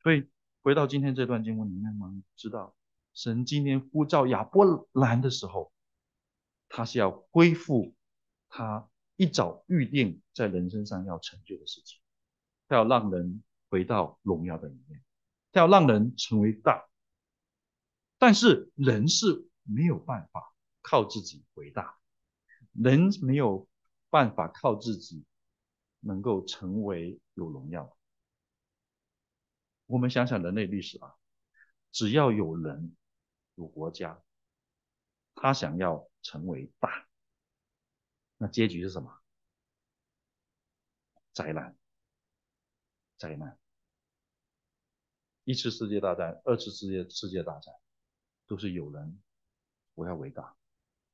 [0.03, 0.27] 所以
[0.61, 2.75] 回到今天这段经文里面，我们知道，
[3.13, 5.71] 神今天呼召亚伯兰的时候，
[6.69, 7.93] 他是要恢复
[8.49, 11.99] 他一早预定在人身上要成就的事情，
[12.67, 15.03] 他要让人回到荣耀的里面，
[15.51, 16.87] 他要让人成为大。
[18.17, 21.97] 但是人是没有办法靠自己伟大，
[22.71, 23.67] 人没有
[24.09, 25.25] 办法靠自己
[25.99, 27.95] 能够成为有荣耀。
[29.85, 31.13] 我们想想人类历史啊，
[31.91, 32.95] 只要有人
[33.61, 34.19] 有国家，
[35.35, 37.07] 他想要成为大，
[38.37, 39.21] 那结局是什么？
[41.31, 41.77] 灾难，
[43.17, 43.59] 灾难。
[45.43, 47.73] 一次世界大战，二次世界世界大战。
[48.47, 49.21] 都是有人，
[49.93, 50.57] 我要伟大，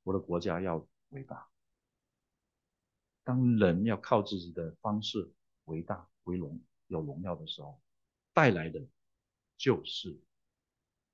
[0.02, 1.48] 我的国家要伟大。
[3.24, 5.32] 当人要靠自己的方式
[5.66, 7.80] 伟大、为荣、有荣耀的时候，
[8.34, 8.88] 带来的
[9.56, 10.20] 就是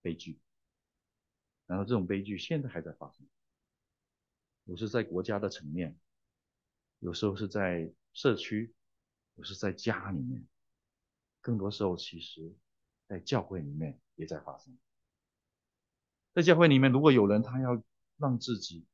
[0.02, 0.40] 悲剧。
[1.74, 3.26] 然后这种悲剧现在还在发生，
[4.66, 6.00] 有时在国家的层面，
[7.00, 8.76] 有时候是在社区，
[9.34, 10.48] 有时在家里面，
[11.42, 12.54] 更多时候其实
[13.08, 14.78] 在教会里面也在发生。
[16.32, 17.84] 在教会里面，如果有人他要
[18.18, 18.86] 让自己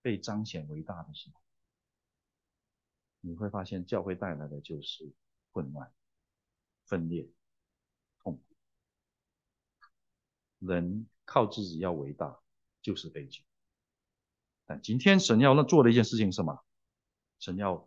[0.00, 1.40] 被彰显为大的时候，
[3.22, 5.12] 你会发现教会带来的就是
[5.50, 5.92] 混乱、
[6.84, 7.28] 分裂、
[8.22, 8.44] 痛苦。
[10.60, 12.40] 人靠自己要伟大
[12.80, 13.44] 就是悲剧。
[14.64, 16.64] 但今天神要那做的一件事情是什么？
[17.38, 17.86] 神要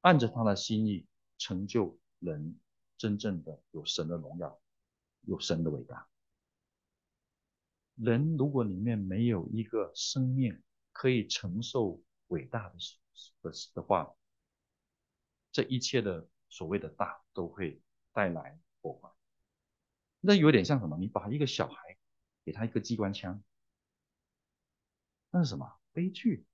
[0.00, 1.06] 按着他的心意
[1.38, 2.58] 成就人
[2.98, 4.60] 真正的有神的荣耀，
[5.22, 6.08] 有神的伟大。
[7.94, 10.60] 人如果里面没有一个生命
[10.92, 12.74] 可以承受伟大的
[13.42, 14.12] 的的话，
[15.52, 17.80] 这一切的所谓的大都会
[18.12, 19.10] 带来破坏。
[20.20, 20.98] 那有点像什么？
[20.98, 21.96] 你把一个小孩
[22.44, 23.42] 给他一个机关枪，
[25.30, 26.44] 那是什么悲剧？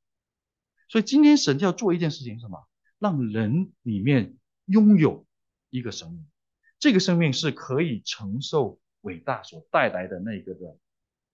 [0.88, 2.68] 所以今天神要做一件事情，什么？
[2.98, 5.26] 让人里面拥有
[5.70, 6.26] 一个生命，
[6.78, 10.78] 这个生命是可以承受伟大所带来的那个的。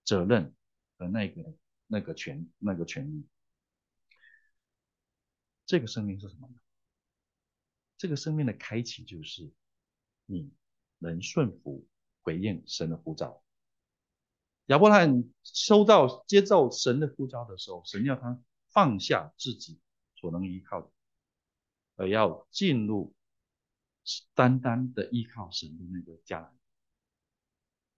[0.05, 0.53] 责任
[0.99, 1.55] 和那个
[1.87, 3.25] 那个权那个权利，
[5.65, 6.55] 这个生命是什么呢？
[7.97, 9.49] 这个生命的开启就是
[10.27, 10.53] 你
[10.99, 11.87] 能顺服
[12.23, 13.45] 回应神的呼召。
[14.73, 19.79] 亚伯拉罕收到接受神的呼召的时候，神要他放下自己
[20.15, 20.91] 所能依靠的，
[21.97, 23.13] 而要进入
[24.33, 26.51] 单单的依靠神的那个家。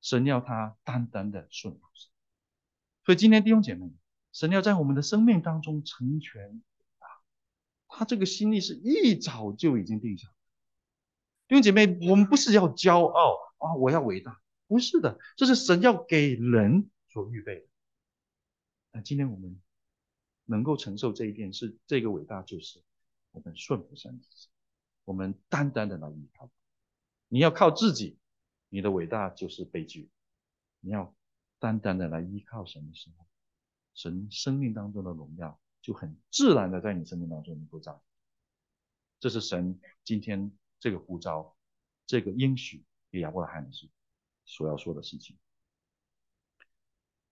[0.00, 2.10] 神要他单单的顺服神，
[3.04, 3.90] 所以今天弟兄姐妹，
[4.32, 6.60] 神要在我们的生命当中成全
[6.98, 7.06] 啊，
[7.86, 10.28] 他这个心意是一早就已经定下。
[11.46, 14.42] 弟兄姐妹，我们不是要骄傲啊，我要伟大，
[14.74, 17.66] 不是的，这是神要给人所预备的。
[18.90, 19.62] 那今天我们
[20.46, 22.82] 能够承受这一点，是这个伟大，就是
[23.30, 24.20] 我们顺服神，
[25.04, 26.50] 我们单单的来依靠。
[27.28, 28.18] 你要靠自己。
[28.68, 30.10] 你的伟大就是悲剧。
[30.80, 31.14] 你要
[31.60, 33.24] 单单的来依靠神的时候，
[33.94, 38.02] 神生命当中的荣耀就很自然的在你生命当中能够彰显。
[39.20, 40.50] 这是神今天
[40.80, 41.56] 这个呼召，
[42.04, 43.88] 这个应许给亚伯拉罕的是
[44.44, 45.36] 所要说的事情。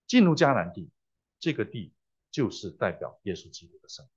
[0.06, 0.90] 进入迦南地，
[1.38, 1.92] 这个地
[2.30, 4.12] 就是代表耶稣基督的生命。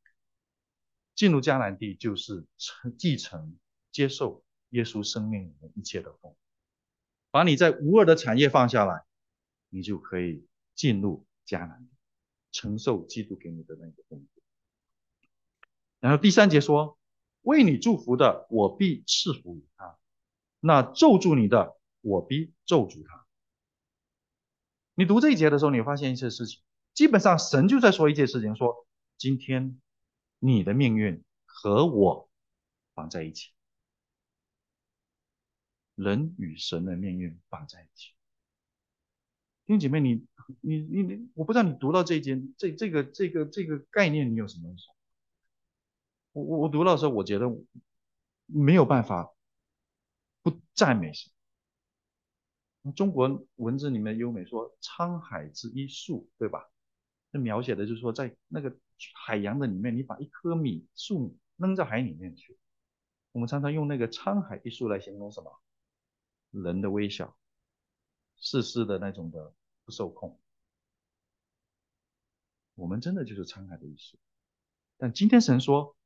[1.16, 3.58] 进入迦南地就是承继承、
[3.92, 6.36] 接受耶稣生命里面一切的丰。
[7.32, 9.06] 把你在无二的产业放下来，
[9.70, 11.88] 你就可以进入迦南，
[12.52, 14.44] 承受基督给你的那个工作。
[16.00, 16.98] 然后第三节说
[17.42, 19.98] ：“为你祝福的，我必赐福于他；
[20.60, 23.26] 那咒诅你的，我必咒诅他。”
[24.96, 26.62] 你读这一节的时候，你发现一些事情，
[26.94, 28.88] 基本上神就在说一件事情：说
[29.18, 29.82] 今天
[30.40, 32.30] 你的命运和我
[32.94, 33.52] 绑在一起。
[35.96, 38.12] 人与神的命运绑在一起，
[39.66, 40.28] 弟兄姐妹，你
[40.60, 44.76] 你你你，我不知道你读到这一节这这个这个这个概念，你有什么？
[46.34, 47.46] 我我我读到的时候，我觉得
[48.46, 49.34] 没有办法
[50.42, 51.32] 不赞美神。
[52.94, 56.70] 中国文字里面优美说“沧海之一粟”，对吧？
[57.32, 58.78] 那描写的就是说，在那个
[59.26, 62.58] 海洋的里面，你把一颗米粟米扔到海里面去。
[63.32, 65.60] 我们常常用那个“沧海一粟”来形容什么？
[66.52, 67.36] 人的微小，
[68.38, 70.40] 世事的那种的不受控。
[72.76, 74.18] 我们真的就是沧海的一粟。
[74.98, 75.98] 但今天神说，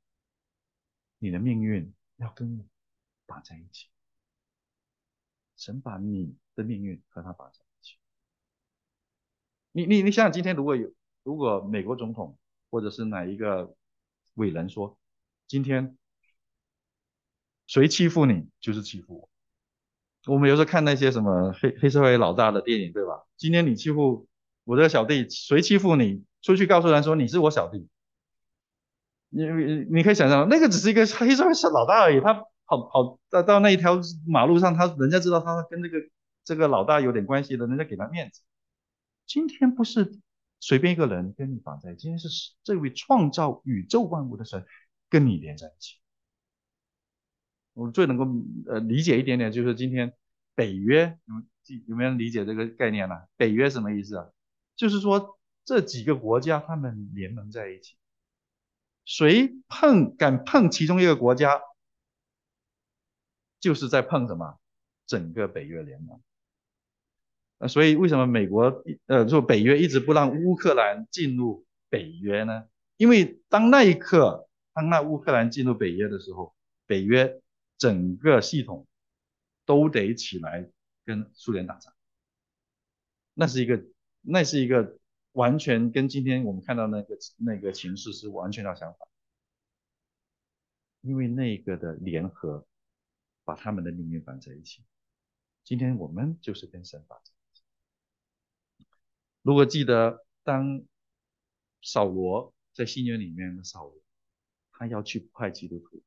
[1.19, 2.65] 你的命运要跟我
[3.27, 3.89] 绑在一起。
[5.59, 7.97] 神把你的命运和他绑在一起。
[9.73, 10.91] 你你你想想，今天如果有
[11.23, 12.37] 如果美国总统
[12.71, 13.75] 或者是哪一个
[14.35, 14.97] 伟人说，
[15.47, 15.97] 今天
[17.67, 19.29] 谁欺负你就是欺负
[20.25, 20.33] 我。
[20.33, 23.25] 我们有时候看那些什么黑黑社会老大的电影，对吧？
[23.35, 24.27] 今天你欺负
[24.63, 26.23] 我这个小弟，谁欺负你？
[26.41, 27.89] 出去告诉人说你是我小弟。
[29.27, 29.43] 你
[29.91, 35.97] 你可以想象，那个只是一个黑社会小老大而已，他跑跑到到那一条马路上，他人家知道他跟这个
[36.43, 38.41] 这个老大有点关系的，人家给他面子。
[39.25, 40.19] 今天不是
[40.59, 44.63] 随便一个人跟你绑在一起，今天是这位创造宇宙万物的神
[45.09, 45.97] 跟你连在一起。
[47.73, 48.27] 我最能够
[48.67, 50.13] 呃理解一点点，就是今天
[50.53, 53.15] 北约有有没有人理解这个概念呢？
[53.35, 54.27] 北约什么意思啊？
[54.75, 57.95] 就是说这几个国家他们联盟在一起，
[59.05, 61.61] 谁碰敢碰其中一个国家，
[63.59, 64.59] 就是在碰什么
[65.05, 66.21] 整个北约联盟。
[67.57, 72.67] 那所以为什么美国呃说北约一直不让乌克兰进入北约呢？
[72.97, 76.53] 因为当那一刻，当那乌克兰进入北约的时候，
[76.85, 77.41] 北约
[77.77, 78.87] 整个系统
[79.65, 80.69] 都得起来
[81.05, 81.93] 跟苏联打仗。
[83.33, 83.83] 那是一个，
[84.21, 84.97] 那是一个
[85.31, 89.07] 完全跟今天我们看到那个那个形势是完全要相反。
[91.01, 92.65] 因为那个的联合，
[93.49, 94.83] 把他们的命运绑在一起。
[95.63, 97.63] 今天我们就是跟神绑在一起。
[99.41, 100.83] 如果记得，当
[101.81, 103.99] 扫罗在新约里面的扫罗，
[104.71, 106.03] 他要去迫害基督徒，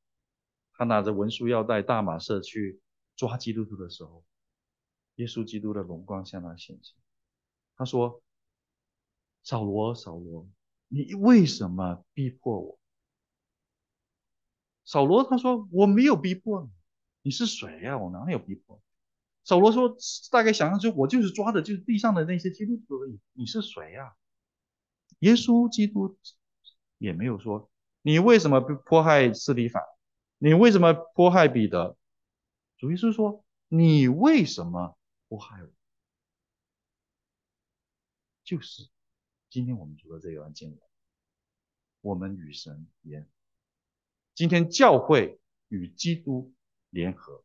[0.75, 2.81] 他拿着文书要带大马色去
[3.17, 4.25] 抓基督徒的时候，
[5.17, 6.95] 耶稣基督的荣光向他显现。
[7.75, 8.23] 他说
[9.43, 10.49] ：“扫罗，扫罗，
[10.87, 12.79] 你为什么逼迫我？”
[14.87, 16.71] 扫罗他说：“我没有逼迫你，
[17.23, 17.97] 你是谁呀？
[17.97, 18.81] 我哪里有逼迫？”
[19.45, 19.97] 扫罗说
[20.31, 23.19] ：“大概想象就我就是抓的，就是地上的那些基督徒而已。
[23.33, 24.15] 你是谁呀？”
[25.21, 26.19] 耶稣基督
[26.99, 27.71] 也没有说
[28.03, 29.83] ：“你为什么迫害斯提凡？
[30.39, 31.97] 你为什么迫害彼得？”
[32.79, 34.97] 主耶稣说：“你为什么
[35.29, 35.71] 迫害我？”
[38.45, 38.89] 就是
[39.49, 40.79] 今天我们读的这一段经文，
[42.01, 43.29] 我们与神言，
[44.35, 46.53] 今天教会与基督
[46.93, 47.43] 联合。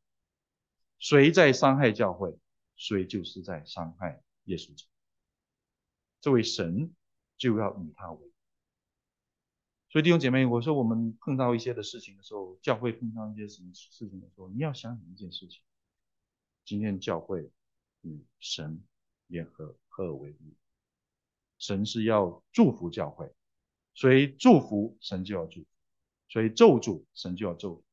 [0.99, 2.37] 谁在伤害教会，
[2.75, 4.89] 谁就是在伤害耶稣基督。
[6.21, 6.93] 这位神
[7.37, 8.31] 就要与他为。
[9.89, 15.61] 所以弟兄姐妹，我说我们碰到一些的事情的时候，教会碰到一些什么事情的时候，你要想想一件事情：
[16.65, 17.49] 今天教会
[18.01, 18.83] 与神
[19.27, 20.55] 联合，合而为一。
[21.57, 23.33] 神是要祝福教会，
[23.93, 25.67] 所以祝福神就要祝福，
[26.27, 27.83] 所以咒诅神就要咒诅。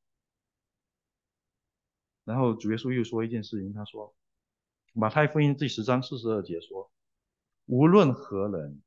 [2.25, 4.15] 然后主耶稣又说一件事情，他说
[4.95, 6.91] ：“马太福音第十章四十二节说，
[7.67, 8.83] 无论何人，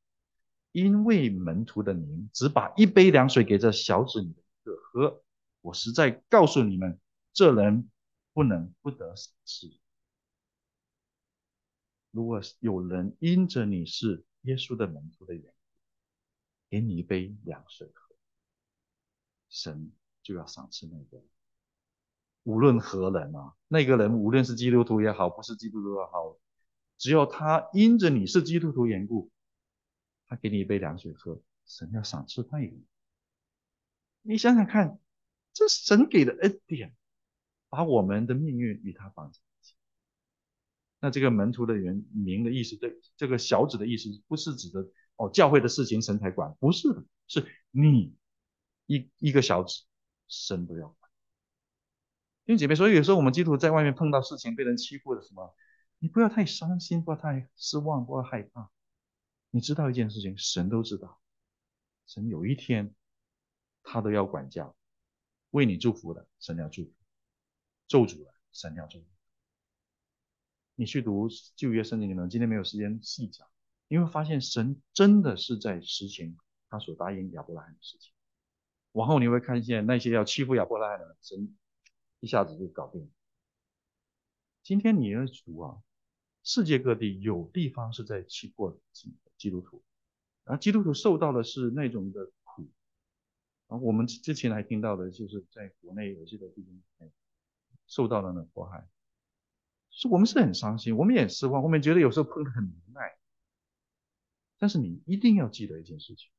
[0.72, 4.34] 因为门徒的名，只把一杯凉水给这小子女
[4.64, 5.24] 喝，
[5.62, 7.00] 我实在告诉你们，
[7.32, 7.92] 这人
[8.34, 9.72] 不能不得赏赐。
[12.10, 15.52] 如果有人因着你是耶稣的门徒的缘故，
[16.72, 18.16] 给你一杯凉水喝，
[19.48, 19.92] 神
[20.24, 21.24] 就要赏赐那个。”
[22.48, 26.38] 无论何人啊，那个人无论是基督徒也好，不是基督徒也好，
[26.98, 29.30] 只要他因着你是基督徒缘故，
[30.28, 32.78] 他给你一杯凉水喝，神要赏赐他一个。
[34.22, 34.98] 你想想看，
[35.52, 36.96] 这神给的恩典，
[37.68, 39.74] 把我们的命运与他绑在一起。
[41.02, 48.16] 那这个门徒的原名的意思，这这个小子的意思，不是指的哦教会的事情神才管，不是的，是你
[48.86, 49.84] 一一个小子，
[50.30, 51.07] 神都要管。
[52.48, 55.54] 因为姐妹，所以有时候我们基督徒在外面碰到事情，被人欺负的什么，
[56.00, 58.72] 你不要太伤心，不要太失望，不要害怕。
[59.50, 61.20] 你知道一件事情，神都知道，
[62.06, 62.96] 神有一天
[63.84, 64.78] 他都要管教，
[65.50, 66.92] 为你祝福的，神要祝福；
[67.90, 69.04] 咒诅的，神要咒。
[70.76, 71.28] 你去读
[71.58, 73.46] 旧约圣经里面，今天没有时间细讲，
[73.90, 76.38] 你会发现神真的是在实行
[76.70, 78.14] 他所答应亚伯拉罕的事情。
[78.94, 81.54] 往后你会看见那些要欺负亚伯拉罕的神。
[82.20, 83.10] 一下子就搞定。
[84.64, 85.82] 今天你要读啊，
[86.44, 89.84] 世界各地有地方是在欺负基基督徒，
[90.44, 92.68] 然后基督徒受到的是那种的苦。
[93.68, 97.12] 然后，我们之前还听到的就是在国内有些的弟兄
[97.86, 98.88] 受到了那迫害，
[99.90, 103.18] 是我们是很伤心，我们也失望，我们觉得有时候碰得很无奈。
[104.58, 106.30] 但是你一定要记得一件事情：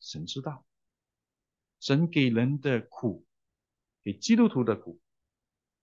[0.00, 0.64] 神知道，
[1.78, 3.26] 神给人的苦，
[4.08, 4.98] 给基督徒的苦，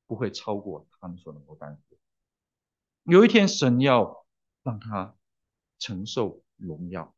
[0.08, 2.00] 不会超过他们所能够担负。
[3.04, 4.26] 有一天，神要
[4.64, 5.16] 让他
[5.78, 7.16] 承受荣耀。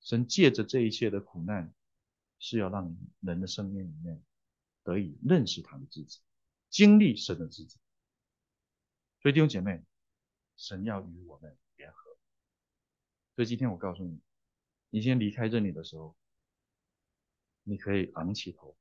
[0.00, 1.72] 神借着这一切的苦难，
[2.40, 4.20] 是要让人的生命里面
[4.82, 6.18] 得以认识他的自己，
[6.68, 7.78] 经历神的自己。
[9.20, 9.84] 所以弟兄姐妹，
[10.56, 12.10] 神要与我们联合。
[13.36, 14.20] 所以今天我告诉你，
[14.90, 16.16] 你先离开这里的时候，
[17.62, 18.76] 你可以昂起头。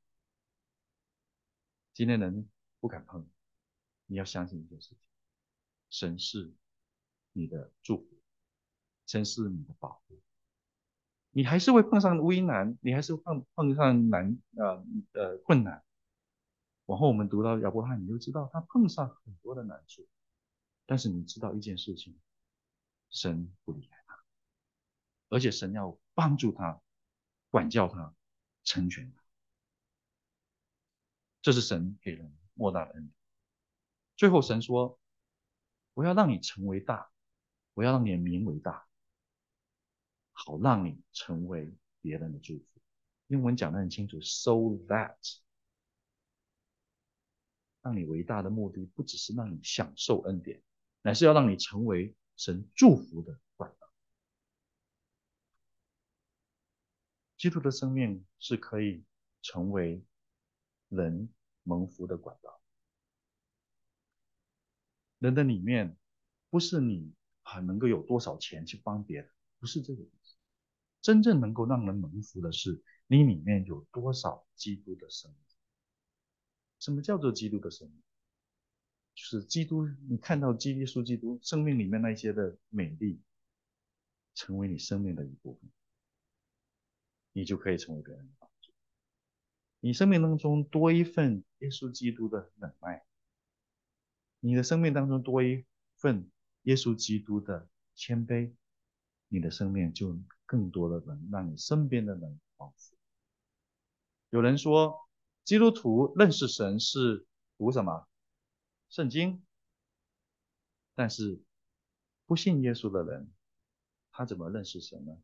[1.96, 2.50] 今天人
[2.82, 3.26] 不敢碰，
[4.06, 4.98] 你要相信一件事情。
[5.90, 6.54] 神是
[7.32, 8.06] 你的祝福，
[9.08, 10.20] 神是你的保护。
[11.32, 15.86] 你还是会碰上危难，你还是碰碰上难呃呃困难。
[16.88, 20.06] 往后我们读到亚伯拉罕，你就知道他碰上很多的难处，
[20.86, 22.20] 但是你知道一件事情，
[23.10, 24.22] 神不离开他，
[25.30, 26.82] 而且神要帮助他，
[27.50, 28.14] 管教他，
[28.66, 29.24] 成全他。
[31.46, 33.14] 这是神给人莫大的恩典。
[34.16, 35.00] 最后神说。
[35.94, 37.10] 我要让你成为大，
[37.74, 38.86] 我要让你的名为大，
[40.34, 42.66] 好让你成为别人的祝福。
[43.28, 44.52] 英文讲得很清楚，so
[44.90, 45.16] that，
[47.82, 50.62] 让你伟大的目的不只是让你享受恩典，
[51.02, 53.90] 乃是要让你成为神祝福的管道。
[57.38, 59.06] 基督的生命是可以
[59.42, 60.04] 成为
[60.90, 61.30] 人
[61.66, 62.62] 蒙福的管道。
[65.20, 65.98] 人的里面，
[66.50, 70.36] 不是你啊能够有多少钱去帮别人，不是这个意思。
[71.02, 75.40] 真正能够让人蒙福的是，你里面有多少基督的生命。
[76.80, 78.02] 什么叫做基督的生命？
[79.16, 83.22] 就是基督，你看到基督、基督生命里面那些的美丽，
[84.34, 85.72] 成为你生命的一部分，
[87.32, 88.50] 你就可以成为别人的帮。
[89.86, 93.06] 你生命当中多一份耶稣基督的忍耐。
[94.40, 95.64] 你的生命当中多一
[95.94, 96.28] 份
[96.64, 98.56] 耶稣基督的谦卑，
[99.28, 100.18] 你的生命就
[100.48, 102.40] 更多的人让你身边的人。
[104.32, 105.08] 有人说，
[105.44, 108.08] 基督徒认识神是读什么
[108.90, 109.46] 圣经，
[110.96, 111.40] 但是
[112.26, 113.32] 不信耶稣的人，
[114.10, 115.16] 他怎么认识神呢？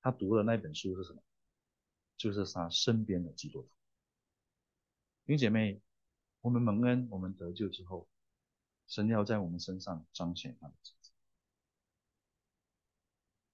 [0.00, 1.22] 他读的那本书是什么？
[2.16, 3.68] 就是他身边的基督徒。
[5.26, 5.82] 弟兄姐妹，
[6.40, 8.08] 我们蒙恩，我们得救之后。
[8.86, 11.10] 神要在我们身上彰显他的自己。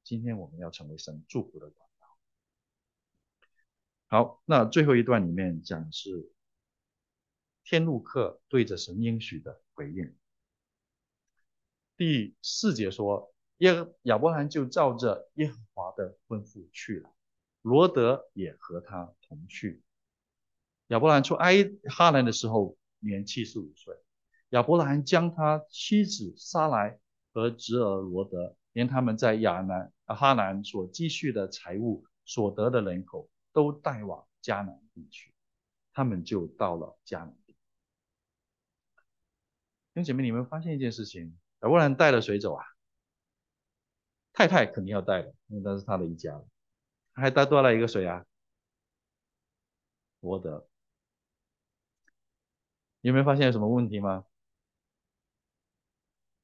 [0.04, 2.18] 今天我们要成为神祝福的管道。
[4.08, 6.30] 好，那最后一段里面讲的是
[7.64, 10.14] 天路客对着神应许的回应。
[11.96, 17.10] 第四节说，耶亚伯兰就照着耶和华的吩咐去了，
[17.62, 19.82] 罗德也和他同去。
[20.92, 23.96] 亚伯兰出埃哈兰的时候年七十五岁。
[24.50, 27.00] 亚伯兰将他妻子撒来
[27.32, 35.32] 和侄儿罗德，连他们在亚南哈南所积蓄的财物、所得的人口，都带往迦南地区。
[35.94, 37.54] 他们就到了迦南地。
[39.94, 42.66] 弟兄姐妹，你们发现一件事情：亚伯兰带了谁走啊？
[44.34, 46.38] 太太肯定要带的，因为那是他的一家。
[47.14, 48.26] 还带多了一个谁啊？
[50.20, 50.68] 罗德。
[53.02, 54.24] 有没有发现有什么问题吗？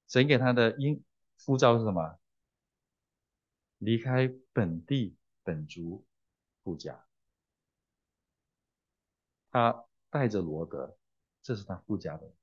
[0.07, 1.03] 神给他的应
[1.45, 2.19] 呼召是什么？
[3.79, 6.05] 离开本地本族
[6.65, 7.07] 富家，
[9.51, 10.99] 他带着罗德，
[11.43, 12.35] 这是他富家的。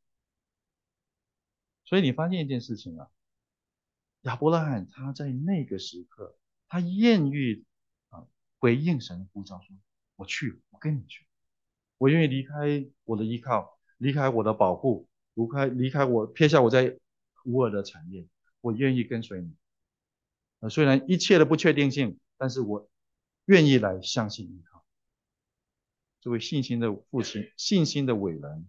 [1.83, 3.11] 所以你发现一件事情啊，
[4.21, 6.37] 亚伯拉罕他在那个时刻，
[6.67, 7.65] 他愿意
[8.09, 8.25] 啊
[8.59, 9.75] 回应神的呼召，说
[10.15, 11.27] ：“我去，我跟你去，
[11.97, 16.97] 我愿意离开我的依靠，离开我的保护，离开离开我撇下我在。”
[17.47, 18.27] 无尔的产业，
[18.59, 19.55] 我愿意跟随你。
[20.61, 22.89] 啊，虽然一切的不确定性，但是我
[23.45, 24.63] 愿意来相信你。
[26.21, 28.67] 这位信心的父亲，信心的伟人，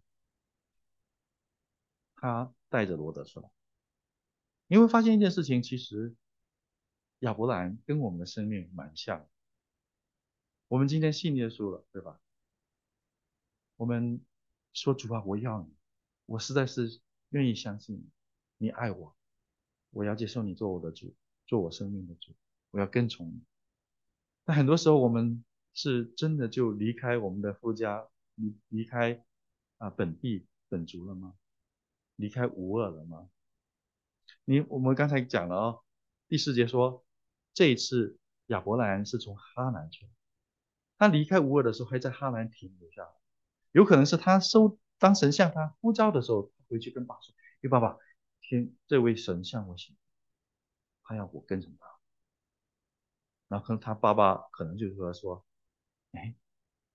[2.16, 3.48] 他带着罗德出来。
[4.66, 6.14] 你会发现一件事情，其实
[7.20, 9.26] 亚伯兰跟我们的生命蛮像。
[10.68, 12.20] 我们今天信耶稣了，对吧？
[13.76, 14.20] 我们
[14.76, 15.74] 说主啊，我要你，
[16.26, 17.00] 我实在是
[17.30, 18.10] 愿意相信你。
[18.58, 19.16] 你爱我，
[19.90, 21.14] 我要接受你做我的主，
[21.46, 22.34] 做我生命的主，
[22.72, 23.42] 我要跟从你。
[24.44, 29.24] 但很多时候，我们是真的就离开我们的夫家，离离开
[29.78, 31.34] 啊本地本族了吗？
[32.16, 33.30] 离开无二了吗？
[34.44, 35.84] 你我们刚才讲了哦，
[36.28, 37.02] 第四节说
[37.54, 38.18] 这一次
[38.48, 40.10] 亚伯兰是从哈兰出来，
[40.98, 43.08] 他离开乌尔的时候还在哈兰停留下，
[43.76, 47.98] 有可能是他收当神向他呼召的时候，他回去跟爸爸说：“哎，爸爸，
[48.40, 49.94] 听这位神向我行，
[51.02, 51.86] 他要我跟着他。”
[53.48, 55.44] 然后他爸爸可能就说：“说，
[56.12, 56.34] 哎，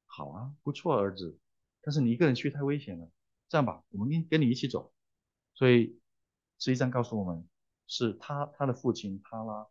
[0.08, 1.38] 好啊，不错，儿子，
[1.84, 3.08] 但是你一个人去太危险了。
[3.48, 4.92] 这样吧，我们跟跟你一起走。”
[5.54, 6.00] 所以
[6.58, 7.48] 实际上告诉我们，
[7.86, 9.68] 是他他的父亲他拉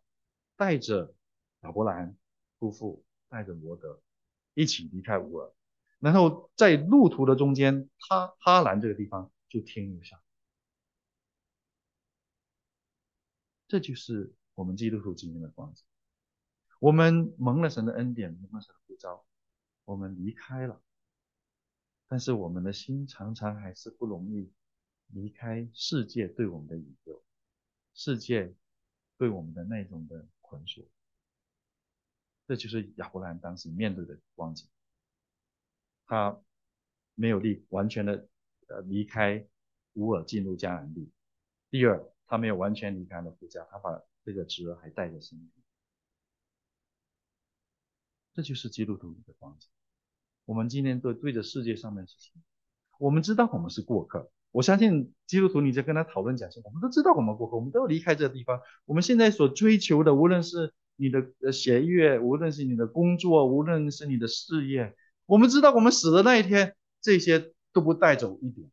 [0.55, 1.13] 带着
[1.63, 2.15] 亚伯兰
[2.57, 4.01] 夫妇带着罗德
[4.53, 5.51] 一起离开乌尔，
[6.01, 10.21] 然后在路途的中间，他哈兰这个地方就停一下。
[13.67, 15.85] 这就是我们基督徒今天的光景。
[16.79, 19.23] 我们蒙了神的恩典，蒙了神的呼召，
[19.85, 20.81] 我们离开了，
[22.07, 24.51] 但是我们的心常常还是不容易
[25.05, 27.23] 离开世界对我们的引诱，
[27.93, 28.55] 世界
[29.17, 30.83] 对我们的那种的捆锁。
[32.47, 34.67] 这就是亚伯兰当时面对的光景。
[36.11, 36.41] 他
[37.15, 38.27] 没有离完全的
[38.67, 39.47] 呃离开
[39.93, 41.09] 乌尔进入迦南地。
[41.69, 45.49] 第二，他没有完全离开了夫家，他把这个侄儿还带着身边。
[48.33, 49.69] 这就是基督徒的光景。
[50.43, 52.43] 我们今天都对着世界上面事情，
[52.99, 54.29] 我们知道我们是过客。
[54.51, 58.59] 我相信基督徒，你在跟他讨论讲说，我们都知道我们过客，我们都要离开这个地方。
[58.83, 64.93] 我们现在所追求的，无论是你的呃学业，无论是你的工作，无论是你的事业，
[65.31, 68.69] 我们知道我们死的那一天，这些都不带走一点。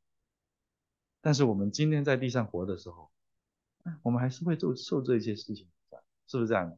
[1.20, 3.12] 但是我们今天在地上活的时候，
[4.02, 5.68] 我们还是会受受这些事情，
[6.26, 6.76] 是不是这样？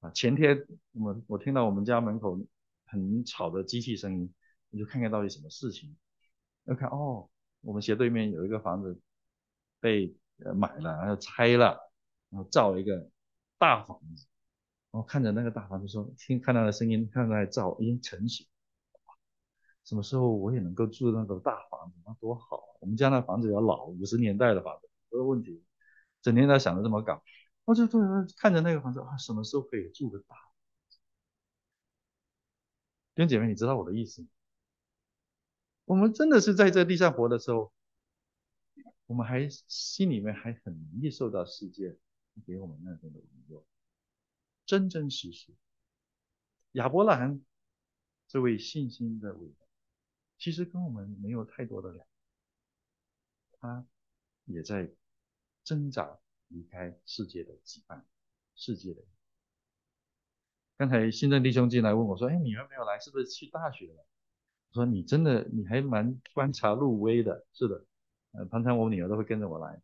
[0.00, 2.38] 啊，前天我我听到我们家门口
[2.84, 4.34] 很吵的机器声音，
[4.68, 5.96] 我就看看到底什么事情。
[6.64, 7.30] 要看哦，
[7.62, 9.00] 我们斜对面有一个房子
[9.80, 10.14] 被
[10.44, 11.90] 呃买了，然后拆了，
[12.28, 13.08] 然后造了一个
[13.56, 14.26] 大房子。
[14.94, 18.46] 然后看着那个大房子说，听看到的声音，看到在造，已经成型。
[19.84, 22.62] 什么时候我也能够住那个大房子，那多好！
[22.80, 25.64] 我们家那房子要老，五十年代的房子，没有问题。
[26.22, 27.24] 整天在想着这么搞。
[27.64, 30.36] 我就突然看着那个房子啊，什么时候可以住个大？
[33.16, 34.24] 弟兄姐妹，你知道我的意思？
[35.86, 37.72] 我们真的是在这地上活的时候，
[39.06, 41.98] 我们还心里面还很容易受到世界
[42.46, 43.66] 给我们那种的引诱，
[44.66, 45.52] 真真实实。
[46.72, 47.40] 亚伯兰
[48.28, 49.56] 这位信心的伟人，
[50.38, 52.06] 其实跟我们没有太多的两，
[53.60, 53.86] 他
[54.44, 54.90] 也在
[55.62, 56.18] 挣扎。
[56.48, 58.02] 离开世界的羁绊，
[58.54, 59.02] 世界的。
[60.76, 64.06] 刚才新政弟兄进来问我说：“哎，你们没有来，是不是去大学了？”
[64.70, 67.84] 我说：“你真的，你还蛮观察入微的。”是的，
[68.32, 69.82] 呃，常常我女儿都会跟着我来。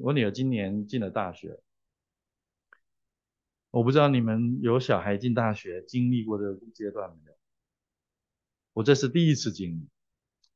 [0.00, 1.62] 我女儿今年进了大学，
[3.74, 7.36] 我不知道你们有小孩进大学经历过这个阶段没有？
[8.72, 9.88] 我这是第一次经历。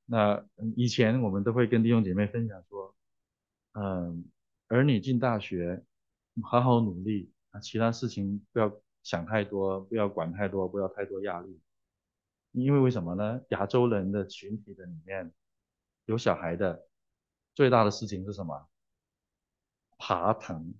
[0.06, 0.46] 那
[0.76, 2.94] 以前我们都会跟弟兄姐妹分享说，
[3.72, 4.24] 嗯。
[4.68, 5.82] 儿女进大学，
[6.42, 7.60] 好好努力啊！
[7.60, 8.70] 其他事情不要
[9.02, 11.58] 想太多，不要管太多，不要太多压力。
[12.52, 13.40] 因为为什么呢？
[13.48, 15.32] 亚洲人的群体的里面，
[16.04, 16.86] 有小孩的，
[17.54, 18.68] 最大的事情是什么？
[19.96, 20.74] 爬藤，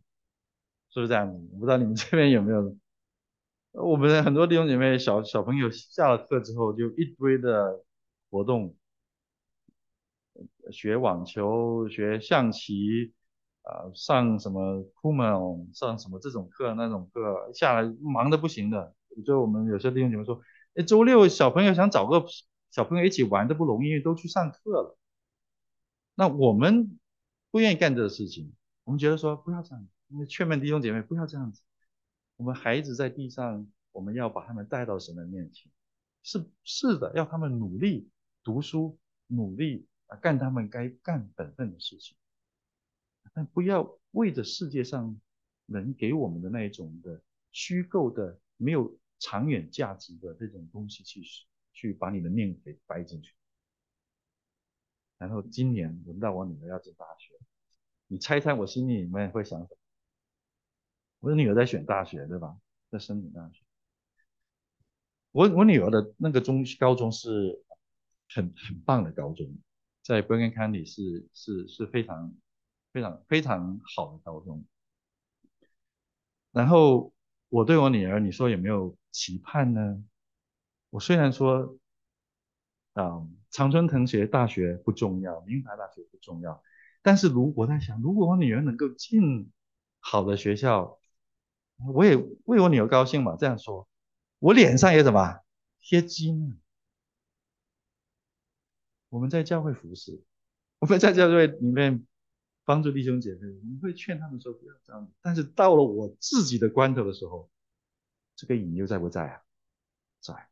[0.91, 1.49] 是不是这样子？
[1.53, 2.76] 我不知道你们这边有没有？
[3.72, 7.84] 我们很多弟兄姐妹，小小朋友下了课之后，就一堆的
[8.30, 8.74] 活动，
[10.70, 13.14] 学网球，学象棋。
[13.62, 15.28] 啊，上什么库门，
[15.74, 18.95] 上什么这种课那种课，下来忙的不行的。
[19.26, 20.41] 就我们有些弟兄姐妹说，
[20.74, 22.24] 哎，周六小朋友想找个
[22.70, 24.97] 小朋友一起玩都不容易，都去上课了。
[26.14, 26.99] 那我们
[27.51, 29.86] 不愿意干这个事情，我们觉得说不要这样，
[30.28, 31.62] 劝勉弟兄姐妹不要这样子。
[32.36, 35.70] 我们孩子在地上，我们要把他们带到神的面前，
[36.22, 38.09] 是是的，要他们努力
[38.44, 42.16] 读书，努力啊干他们该干本分的事情。
[43.34, 45.20] 但不要为着世界上
[45.66, 51.22] 能给我们的那一种的虚构的、没有长远价值的这种东西去
[51.72, 53.34] 去把你的命给掰进去。
[55.18, 57.34] 然后今年轮到我女儿要进大学，
[58.06, 59.78] 你猜猜我心里面会想什么？
[61.21, 62.57] 我女儿在选大学，对吧？
[62.91, 63.62] 在申请大学。
[65.33, 67.62] 我我女儿的那个中高中是
[68.29, 69.47] 很很棒的高中，
[70.03, 72.35] 在 Bergen County 是是是非常。
[72.91, 74.64] 非常非常好的高中，
[76.51, 77.12] 然后
[77.51, 80.03] 我对我女儿，你说有没有期盼呢？
[80.89, 81.79] 我虽然说，
[82.95, 86.62] 啊，常春藤学大学不重要，名牌大学不重要，
[87.03, 89.53] 但是如我在想，如果我女儿能够进
[90.01, 90.99] 好的学校，
[91.87, 93.89] 我也为我女儿高兴嘛，这样说，
[94.39, 95.41] 我脸上也什么
[95.81, 96.61] 贴金？
[99.09, 100.22] 我们在教会服侍，
[100.81, 102.07] 我们在教会里面
[102.64, 105.11] 帮助弟兄姐妹，我们会劝他们说不要这样。
[105.22, 107.49] 但是到了我自己的关头的时候，
[108.37, 109.43] 这个引诱在不在啊？
[110.20, 110.49] 在，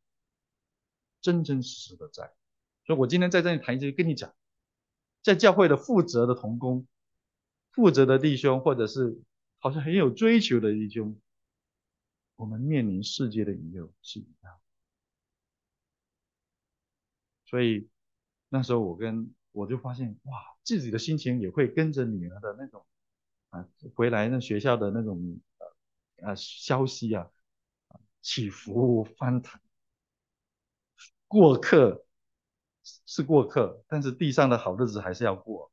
[1.20, 2.32] 真真实实的在。
[2.86, 4.32] 所以我今天在这里谈一些，跟你讲，
[5.22, 6.86] 在教会的负责的同工、
[7.72, 9.20] 负责的弟兄，或者是
[9.58, 11.20] 好像很有追求的弟兄，
[12.36, 14.58] 我们面临世界的引诱是一样。
[17.44, 17.88] 所以。
[18.48, 20.32] 那时候我跟我就发现哇，
[20.62, 22.86] 自己的心情也会跟着女儿的那种
[23.50, 27.28] 啊，回来那学校的那种呃呃消息啊，
[28.22, 29.60] 起伏翻腾。
[31.26, 32.06] 过客
[32.84, 35.72] 是过客，但是地上的好日子还是要过。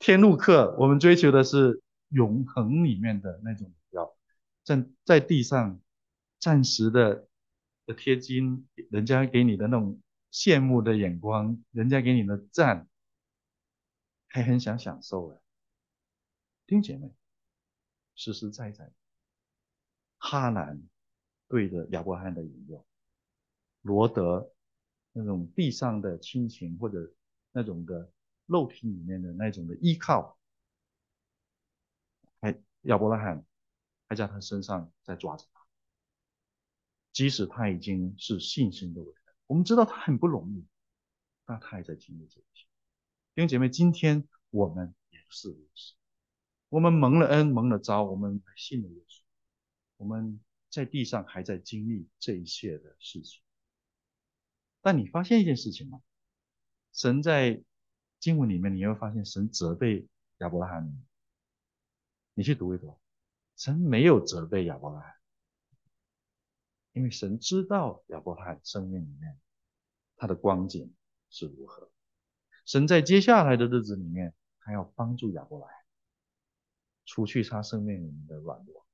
[0.00, 4.14] 天路客，我们追求的是永恒里面的那种要
[4.64, 5.80] 在在地上
[6.38, 7.28] 暂时的
[7.86, 10.00] 的贴金，人家给你的那种。
[10.30, 12.86] 羡慕的眼光，人家给你的赞，
[14.28, 15.40] 还很想享受哎。
[16.66, 17.10] 弟兄姐妹，
[18.14, 18.92] 实实在在，
[20.18, 20.82] 哈兰
[21.48, 22.86] 对着亚伯拉罕的引诱，
[23.80, 24.52] 罗德
[25.12, 27.10] 那种地上的亲情或者
[27.50, 28.12] 那种的
[28.44, 30.37] 肉体里面的那种的依靠，
[32.40, 33.44] 还亚伯拉罕
[34.06, 35.66] 还在他身上在抓着他，
[37.12, 39.34] 即使他已经是信心的伟人。
[39.46, 40.66] 我们知道他很不容易，
[41.44, 42.66] 但他还在经历这些。
[43.34, 45.94] 弟兄姐妹，今天我们也是如此。
[46.68, 49.20] 我们蒙了恩，蒙了招，我们信了耶稣。
[49.96, 53.40] 我们在地上还在经历这一切的事情。
[54.80, 56.02] 但你发现一件事情吗？
[56.92, 57.62] 神在
[58.20, 60.06] 经文里面，你会发现神责备
[60.38, 61.07] 亚伯拉罕。
[62.38, 62.96] 你去读一读，
[63.56, 65.12] 神没有责备亚伯拉罕。
[66.92, 69.36] 因为神知道亚伯拉罕生命里面
[70.14, 70.94] 他的光景
[71.30, 71.90] 是如何，
[72.64, 75.74] 神在接下来的日子里面，他要帮助亚伯拉罕
[77.04, 78.86] 除去他生命里面的软弱，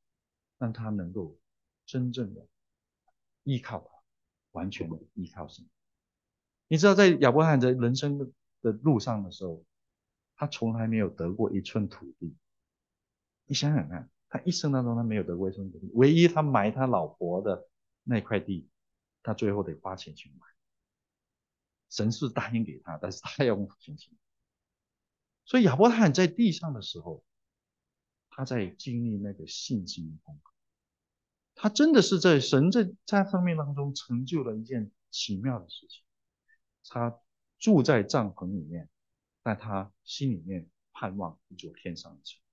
[0.57, 1.39] 让他能够
[1.85, 2.49] 真正的
[3.43, 3.91] 依靠他，
[4.53, 5.69] 完全的依靠神。
[6.67, 8.27] 你知道，在亚伯拉罕的人生的
[8.63, 9.63] 的路上的时候，
[10.35, 12.35] 他从来没有得过一寸土地。
[13.55, 17.69] 你想想看，他一生当中他没有得过一寸土地，唯一他埋他老婆的。
[18.03, 18.69] 那块地，
[19.23, 20.47] 他最后得花钱去买。
[21.89, 24.11] 神是答应给他，但是他要用钱去。
[25.45, 27.25] 所以亚伯拉罕在地上的时候，
[28.29, 30.53] 他在经历那个信心的功课。
[31.55, 36.03] 他真的是在神在在生命当中成就了一件奇妙的事情。
[36.89, 37.19] 他
[37.59, 38.91] 住在帐篷里面，
[39.43, 42.44] 但他心里面盼望一座天上的城。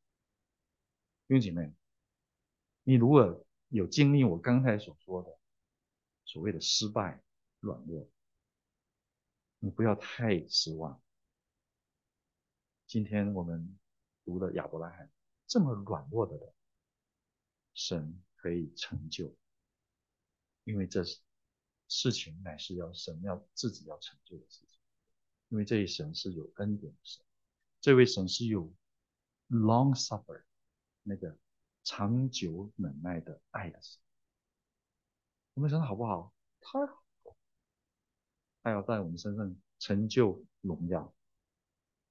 [1.32, 1.73] 弟兄姐妹，
[2.84, 5.39] 你如果有经历我刚才所说的，
[6.25, 7.23] 所谓的失败、
[7.61, 8.09] 软弱，
[9.59, 11.01] 你不要太失望。
[12.86, 13.79] 今天我们
[14.25, 15.09] 读的亚伯拉罕
[15.47, 16.53] 这么软弱的人，
[17.75, 19.34] 神可以成就，
[20.65, 21.01] 因为这
[21.88, 24.77] 事情乃是要神要自己要成就的事情，
[25.47, 27.23] 因为这一神是有恩典的神，
[27.79, 28.69] 这位神是有
[29.47, 30.43] long suffer
[31.03, 31.37] 那个
[31.83, 33.99] 长久忍耐的爱的神。
[35.53, 36.33] 我们想好不好？
[36.61, 37.03] 太好，
[38.61, 41.13] 他要在我们身上成就荣耀。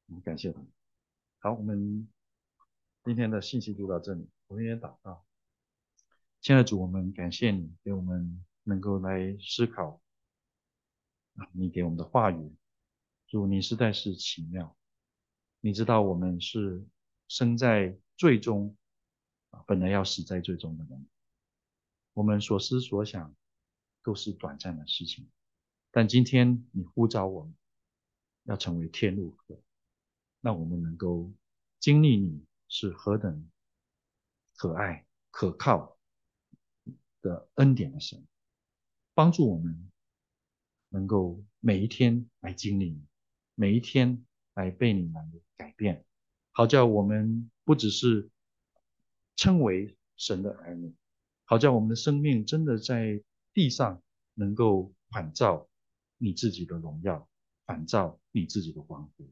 [0.07, 0.61] 我们感谢他。
[1.38, 2.09] 好，我们
[3.05, 4.28] 今天的信息就到这里。
[4.49, 5.24] 我们也祷告，
[6.41, 10.01] 亲爱的主，我们感谢你给我们能够来思考，
[11.53, 12.57] 你给我们的话语。
[13.28, 14.76] 主，你实在是奇妙。
[15.61, 16.84] 你知道我们是
[17.28, 18.76] 生在最终
[19.67, 21.07] 本来要死在最终的人。
[22.13, 23.35] 我们所思所想
[24.03, 25.31] 都是短暂的事情，
[25.91, 27.55] 但今天你呼召我们
[28.45, 29.61] 要成为天路客，
[30.41, 31.33] 让我们能够
[31.79, 33.49] 经历你是何等
[34.57, 35.97] 可爱、可靠
[37.23, 38.27] 的恩典的神，
[39.15, 39.91] 帮助我们
[40.89, 43.07] 能够每一天来经历你，
[43.55, 46.05] 每一天来被你来改变，
[46.51, 48.29] 好叫我们不只是
[49.41, 50.95] 称为神的儿女。
[51.45, 53.24] 好叫我们的生命真的在
[53.55, 54.03] 地上
[54.34, 55.66] 能够反照
[56.18, 57.26] 你自己的荣耀，
[57.64, 59.24] 反照你自己的光辉。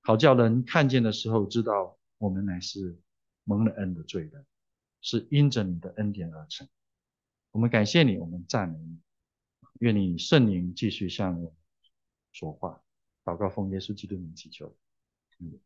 [0.00, 2.98] 好叫人看见的时候知道我们乃是
[3.44, 4.46] 蒙了恩的罪人，
[5.02, 6.66] 是因着你的恩典而成。
[7.50, 8.98] 我们感谢你，我们赞美你。
[9.80, 11.54] 愿你圣灵继续向我
[12.32, 12.82] 说话。
[13.24, 14.74] 祷告奉耶稣基督名祈求。
[15.38, 15.60] 嗯。